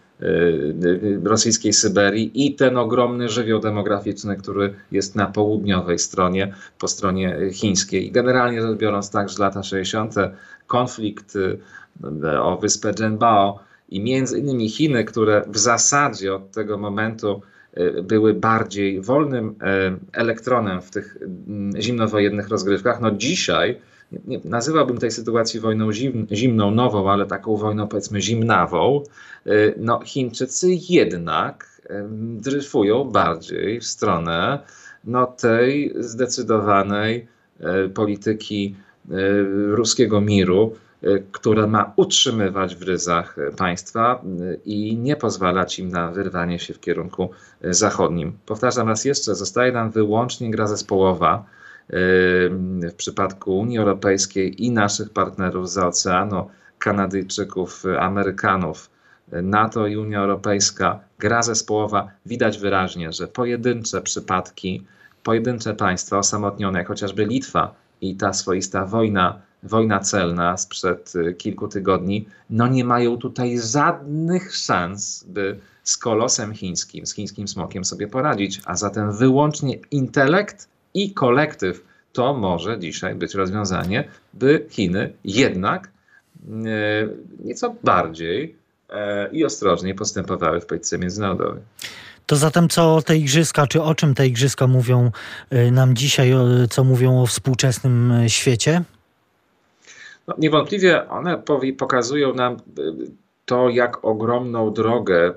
rosyjskiej 1.24 1.74
Syberii 1.74 2.32
i 2.46 2.56
ten 2.56 2.78
ogromny 2.78 3.30
żywioł 3.30 3.60
demograficzny, 3.60 4.36
który 4.36 4.74
jest 4.92 5.16
na 5.16 5.26
południowej 5.26 6.00
stronie, 6.00 6.54
po 6.80 6.88
stronie 6.88 7.38
chińskiej. 7.54 8.12
Generalnie 8.12 8.62
rzecz 8.62 8.78
biorąc 8.78 9.12
także 9.12 9.44
lata 9.44 9.64
60. 9.64 10.16
konflikt 10.68 11.38
o 12.42 12.58
wyspę 12.58 12.94
Zhenbao 12.94 13.60
i 13.90 14.00
między 14.00 14.40
innymi 14.40 14.70
Chiny, 14.70 15.04
które 15.04 15.44
w 15.48 15.58
zasadzie 15.58 16.36
od 16.36 16.52
tego 16.52 16.78
momentu 16.78 17.42
Y, 17.61 17.61
były 18.04 18.34
bardziej 18.34 19.02
wolnym 19.02 19.50
y, 19.50 19.54
elektronem 20.14 20.82
w 20.82 20.92
tych 20.92 21.18
mm, 21.22 21.82
zimnowojennych 21.82 22.50
rozgrywkach. 22.50 23.02
No 23.02 23.12
dzisiaj 23.12 23.80
nazywałbym 24.46 24.98
tej 24.98 25.12
sytuacji 25.12 25.60
wojną 25.60 25.94
zim, 25.94 26.28
zimną, 26.32 26.72
nową, 26.72 27.12
ale 27.12 27.26
taką 27.26 27.58
wojną 27.58 27.88
powiedzmy 27.88 28.22
zimnawą. 28.22 29.04
Y, 29.48 29.74
no 29.78 30.00
Chińczycy 30.06 30.68
jednak 30.90 31.82
dryfują 32.12 33.04
bardziej 33.04 33.80
w 33.80 33.86
stronę 33.86 34.60
no, 35.04 35.28
tej 35.28 35.94
zdecydowanej 36.00 37.28
polityki 37.94 38.76
ruskiego 39.72 40.22
miru, 40.22 40.76
Y, 41.04 41.24
które 41.32 41.68
ma 41.68 41.94
utrzymywać 41.96 42.76
w 42.76 42.82
ryzach 42.82 43.36
państwa 43.58 44.22
y, 44.42 44.60
i 44.66 44.98
nie 44.98 45.16
pozwalać 45.16 45.80
im 45.80 45.90
na 45.90 46.12
wyrwanie 46.12 46.60
się 46.60 46.74
w 46.74 46.80
kierunku 46.80 47.30
y, 47.66 47.74
zachodnim. 47.74 48.38
Powtarzam 48.46 48.88
raz 48.88 49.06
jeszcze, 49.06 49.36
zostaje 49.36 49.72
nam 49.72 49.92
wyłącznie 49.92 50.52
gra 50.52 50.68
zespołowa 50.68 51.46
w 52.82 52.94
przypadku 52.98 53.60
Unii 53.60 53.78
Europejskiej 53.78 54.66
i 54.66 54.72
naszych 54.72 55.10
partnerów 55.10 55.70
za 55.70 55.88
oceanu, 55.88 56.50
Kanadyjczyków, 56.80 57.84
Amerykanów, 58.00 58.90
NATO 59.32 59.88
i 59.88 59.98
Unia 59.98 60.20
Europejska, 60.20 61.00
gra 61.20 61.44
zespołowa, 61.44 62.12
widać 62.26 62.58
wyraźnie, 62.58 63.14
że 63.14 63.28
pojedyncze 63.28 64.02
przypadki, 64.02 64.86
pojedyncze 65.24 65.74
państwa 65.74 66.18
osamotnione, 66.18 66.80
jak 66.80 66.88
chociażby 66.88 67.26
Litwa 67.26 67.76
i 68.02 68.16
ta 68.16 68.34
swoista 68.34 68.86
wojna 68.86 69.42
wojna 69.64 70.00
celna 70.00 70.58
sprzed 70.58 71.14
y, 71.16 71.34
kilku 71.34 71.68
tygodni, 71.68 72.28
no 72.50 72.68
nie 72.68 72.86
mają 72.86 73.18
tutaj 73.18 73.60
żadnych 73.60 74.56
szans, 74.56 75.24
by 75.28 75.60
z 75.84 75.98
kolosem 75.98 76.54
chińskim, 76.54 77.06
z 77.06 77.14
chińskim 77.14 77.48
smokiem 77.48 77.86
sobie 77.86 78.08
poradzić, 78.08 78.62
a 78.66 78.76
zatem 78.76 79.18
wyłącznie 79.18 79.78
intelekt 79.92 80.68
i 80.94 81.14
kolektyw 81.14 81.86
to 82.14 82.34
może 82.34 82.80
dzisiaj 82.80 83.16
być 83.16 83.34
rozwiązanie, 83.34 84.04
by 84.34 84.66
Chiny 84.70 85.14
jednak 85.24 85.88
e, 85.88 86.52
nieco 87.46 87.76
bardziej 87.84 88.56
e, 88.90 89.30
i 89.32 89.46
ostrożniej 89.46 89.96
postępowały 89.96 90.62
w 90.62 90.66
polityce 90.66 90.98
międzynarodowej. 90.98 91.62
To 92.26 92.36
zatem 92.36 92.70
co 92.70 93.02
te 93.02 93.18
igrzyska, 93.18 93.68
czy 93.68 93.82
o 93.82 93.96
czym 93.96 94.16
te 94.16 94.28
igrzyska 94.28 94.68
mówią 94.68 95.12
nam 95.72 95.96
dzisiaj, 95.96 96.34
co 96.70 96.84
mówią 96.84 97.22
o 97.22 97.26
współczesnym 97.26 98.14
świecie? 98.28 98.84
No, 100.28 100.36
niewątpliwie 100.38 101.10
one 101.10 101.44
pokazują 101.78 102.34
nam 102.34 102.58
to, 103.46 103.70
jak 103.70 104.06
ogromną 104.06 104.74
drogę 104.74 105.34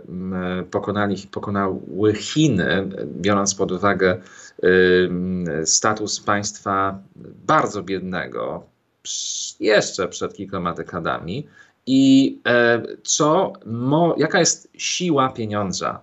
pokonali, 0.71 1.17
pokonały 1.31 2.15
Chiny, 2.15 2.89
biorąc 3.07 3.55
pod 3.55 3.73
uwagę 3.73 4.21
status 5.65 6.21
państwa 6.21 6.99
bardzo 7.47 7.83
biednego, 7.83 8.63
jeszcze 9.61 10.09
przed 10.09 10.35
kilkoma 10.35 10.75
dekadami, 10.75 11.47
i 11.87 12.39
e, 12.47 12.83
co, 13.03 13.53
jaka 14.17 14.41
jest 14.41 14.69
siła 14.77 15.29
pieniądza, 15.29 16.01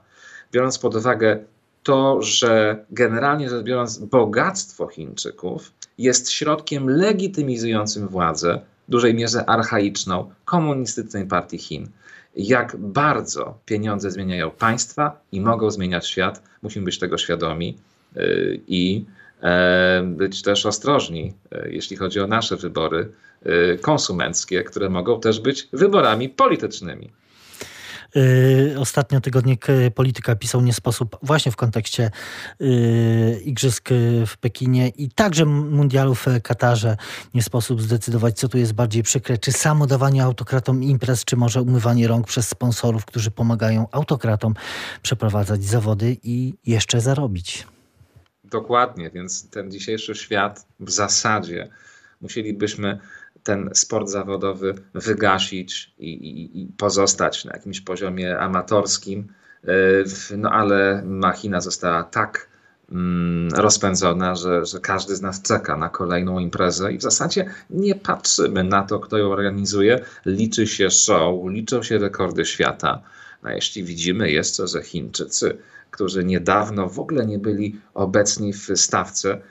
biorąc 0.51 0.79
pod 0.79 0.95
uwagę 0.95 1.39
to, 1.83 2.21
że 2.21 2.85
generalnie 2.91 3.49
rzecz 3.49 3.63
biorąc, 3.63 3.97
bogactwo 3.97 4.87
Chińczyków 4.87 5.71
jest 5.97 6.31
środkiem 6.31 6.89
legitymizującym 6.89 8.07
władzę, 8.07 8.61
w 8.87 8.91
dużej 8.91 9.13
mierze 9.13 9.49
archaiczną, 9.49 10.31
komunistycznej 10.45 11.25
partii 11.25 11.57
Chin. 11.57 11.87
Jak 12.35 12.77
bardzo 12.77 13.57
pieniądze 13.65 14.11
zmieniają 14.11 14.51
państwa 14.51 15.21
i 15.31 15.41
mogą 15.41 15.71
zmieniać 15.71 16.07
świat, 16.07 16.43
musimy 16.61 16.85
być 16.85 16.99
tego 16.99 17.17
świadomi 17.17 17.77
y, 18.17 18.61
i 18.67 19.05
e, 19.41 20.03
być 20.05 20.41
też 20.41 20.65
ostrożni, 20.65 21.33
e, 21.51 21.69
jeśli 21.69 21.97
chodzi 21.97 22.19
o 22.19 22.27
nasze 22.27 22.57
wybory 22.57 23.11
e, 23.43 23.77
konsumenckie, 23.77 24.63
które 24.63 24.89
mogą 24.89 25.19
też 25.19 25.39
być 25.39 25.67
wyborami 25.73 26.29
politycznymi. 26.29 27.09
Y, 28.15 28.75
ostatnio 28.79 29.21
tygodnik 29.21 29.69
y, 29.69 29.91
Polityka 29.91 30.35
pisał 30.35 30.61
nie 30.61 30.73
sposób 30.73 31.17
właśnie 31.21 31.51
w 31.51 31.55
kontekście 31.55 32.11
y, 32.61 33.41
igrzysk 33.45 33.89
w 34.27 34.37
Pekinie 34.37 34.89
i 34.89 35.09
także 35.09 35.45
mundialu 35.45 36.15
w 36.15 36.25
Katarze 36.43 36.97
nie 37.33 37.43
sposób 37.43 37.81
zdecydować, 37.81 38.39
co 38.39 38.49
tu 38.49 38.57
jest 38.57 38.73
bardziej 38.73 39.03
przykre. 39.03 39.37
Czy 39.37 39.51
samo 39.51 39.87
dawanie 39.87 40.23
autokratom 40.23 40.83
imprez, 40.83 41.25
czy 41.25 41.37
może 41.37 41.61
umywanie 41.61 42.07
rąk 42.07 42.27
przez 42.27 42.47
sponsorów, 42.47 43.05
którzy 43.05 43.31
pomagają 43.31 43.87
autokratom 43.91 44.53
przeprowadzać 45.01 45.63
zawody 45.63 46.17
i 46.23 46.53
jeszcze 46.65 47.01
zarobić. 47.01 47.67
Dokładnie, 48.43 49.09
więc 49.09 49.49
ten 49.49 49.71
dzisiejszy 49.71 50.15
świat 50.15 50.65
w 50.79 50.91
zasadzie 50.91 51.69
musielibyśmy 52.21 52.99
ten 53.43 53.69
sport 53.73 54.09
zawodowy 54.09 54.73
wygasić 54.93 55.93
i, 55.99 56.09
i, 56.09 56.61
i 56.61 56.67
pozostać 56.77 57.45
na 57.45 57.53
jakimś 57.53 57.81
poziomie 57.81 58.39
amatorskim. 58.39 59.27
E, 59.63 60.37
no 60.37 60.49
ale 60.51 61.03
machina 61.05 61.61
została 61.61 62.03
tak 62.03 62.49
mm, 62.91 63.49
rozpędzona, 63.55 64.35
że, 64.35 64.65
że 64.65 64.79
każdy 64.79 65.15
z 65.15 65.21
nas 65.21 65.41
czeka 65.41 65.77
na 65.77 65.89
kolejną 65.89 66.39
imprezę 66.39 66.93
i 66.93 66.97
w 66.97 67.01
zasadzie 67.01 67.45
nie 67.69 67.95
patrzymy 67.95 68.63
na 68.63 68.83
to, 68.83 68.99
kto 68.99 69.17
ją 69.17 69.31
organizuje. 69.31 69.99
Liczy 70.25 70.67
się 70.67 70.89
show, 70.89 71.49
liczą 71.49 71.83
się 71.83 71.97
rekordy 71.97 72.45
świata. 72.45 73.01
No 73.43 73.49
jeśli 73.49 73.83
widzimy 73.83 74.31
jeszcze, 74.31 74.67
że 74.67 74.83
Chińczycy, 74.83 75.57
którzy 75.91 76.23
niedawno 76.23 76.89
w 76.89 76.99
ogóle 76.99 77.25
nie 77.25 77.39
byli 77.39 77.79
obecni 77.93 78.53
w 78.53 78.67
stawce, 78.75 79.41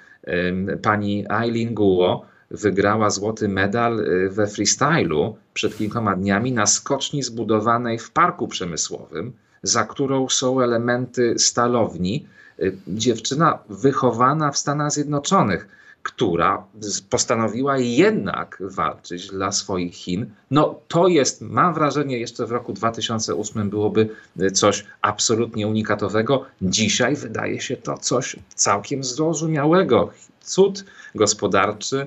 pani 0.83 1.25
Eileen 1.31 1.75
Guo, 1.75 2.27
wygrała 2.51 3.11
złoty 3.11 3.49
medal 3.49 4.01
y, 4.01 4.31
we 4.31 4.47
freestylu 4.47 5.37
przed 5.55 5.77
kilkoma 5.77 6.17
dniami 6.17 6.53
na 6.53 6.67
skoczni 6.67 7.23
zbudowanej 7.23 7.99
w 7.99 8.11
parku 8.11 8.49
przemysłowym, 8.49 9.33
za 9.63 9.85
którą 9.85 10.29
są 10.29 10.61
elementy 10.61 11.35
stalowni. 11.39 12.27
Y, 12.59 12.77
dziewczyna 12.89 13.59
wychowana 13.69 14.51
w 14.51 14.59
Stanach 14.59 14.93
Zjednoczonych, 14.93 15.69
która 16.03 16.65
postanowiła 17.11 17.79
jednak 17.79 18.59
walczyć 18.61 19.29
dla 19.29 19.53
swoich 19.53 19.95
Chin. 19.95 20.31
No 20.51 20.81
to 20.89 21.09
jest, 21.09 21.41
mam 21.41 21.75
wrażenie, 21.75 22.19
jeszcze 22.19 22.47
w 22.47 22.53
roku 22.53 22.73
2008 22.73 23.71
byłoby 23.71 24.09
y, 24.41 24.51
coś 24.51 24.85
absolutnie 25.03 25.69
unikatowego. 25.69 26.45
Dzisiaj 26.63 27.17
wydaje 27.17 27.61
się 27.61 27.77
to 27.77 27.99
coś 27.99 28.37
całkiem 28.55 29.05
zrozumiałego. 29.05 30.11
Cud 30.41 30.85
gospodarczy, 31.15 32.07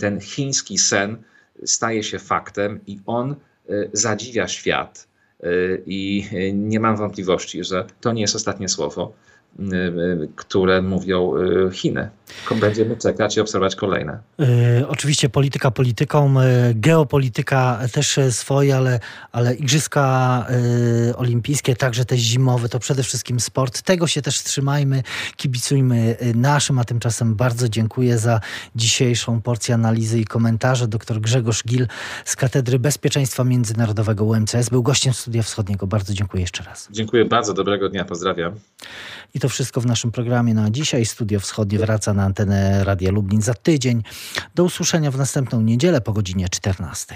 ten 0.00 0.20
chiński 0.20 0.78
sen 0.78 1.22
staje 1.64 2.02
się 2.02 2.18
faktem 2.18 2.80
i 2.86 3.00
on 3.06 3.32
e, 3.32 3.36
zadziwia 3.92 4.48
świat. 4.48 5.08
E, 5.42 5.46
I 5.86 6.28
e, 6.32 6.52
nie 6.52 6.80
mam 6.80 6.96
wątpliwości, 6.96 7.64
że 7.64 7.86
to 8.00 8.12
nie 8.12 8.22
jest 8.22 8.36
ostatnie 8.36 8.68
słowo. 8.68 9.12
Y, 9.60 9.76
y, 10.24 10.28
które 10.36 10.82
mówią 10.82 11.32
y, 11.36 11.70
Chiny. 11.72 12.10
Będziemy 12.60 12.96
czekać 12.96 13.36
i 13.36 13.40
obserwować 13.40 13.76
kolejne. 13.76 14.18
oczywiście 14.88 15.28
polityka 15.28 15.70
polityką, 15.70 16.34
geopolityka 16.74 17.78
też 17.92 18.18
swoje, 18.30 18.76
ale, 18.76 19.00
ale 19.32 19.54
igrzyska 19.54 20.46
olimpijskie, 21.16 21.76
także 21.76 22.04
te 22.04 22.18
zimowe, 22.18 22.68
to 22.68 22.78
przede 22.78 23.02
wszystkim 23.02 23.40
sport. 23.40 23.82
Tego 23.82 24.06
się 24.06 24.22
też 24.22 24.42
trzymajmy, 24.42 25.02
kibicujmy 25.36 26.16
naszym, 26.34 26.78
a 26.78 26.84
tymczasem 26.84 27.34
bardzo 27.34 27.68
dziękuję 27.68 28.18
za 28.18 28.40
dzisiejszą 28.76 29.42
porcję 29.42 29.74
analizy 29.74 30.20
i 30.20 30.24
komentarze. 30.24 30.88
Dr 30.88 31.20
Grzegorz 31.20 31.64
Gil 31.64 31.86
z 32.24 32.36
Katedry 32.36 32.78
Bezpieczeństwa 32.78 33.44
Międzynarodowego 33.44 34.24
UMCS 34.24 34.68
był 34.70 34.82
gościem 34.82 35.12
Studia 35.12 35.42
Wschodniego. 35.42 35.86
Bardzo 35.86 36.14
dziękuję 36.14 36.40
jeszcze 36.40 36.62
raz. 36.62 36.88
Dziękuję 36.90 37.24
bardzo, 37.24 37.54
dobrego 37.54 37.88
dnia, 37.88 38.04
pozdrawiam. 38.04 38.52
I 39.34 39.40
to 39.46 39.50
wszystko 39.50 39.80
w 39.80 39.86
naszym 39.86 40.12
programie 40.12 40.54
na 40.54 40.70
dzisiaj. 40.70 41.04
Studio 41.04 41.40
Wschodnie 41.40 41.78
wraca 41.78 42.14
na 42.14 42.24
antenę 42.24 42.84
Radia 42.84 43.10
Lublin 43.10 43.42
za 43.42 43.54
tydzień. 43.54 44.02
Do 44.54 44.64
usłyszenia 44.64 45.10
w 45.10 45.18
następną 45.18 45.60
niedzielę 45.60 46.00
po 46.00 46.12
godzinie 46.12 46.48
14. 46.48 47.14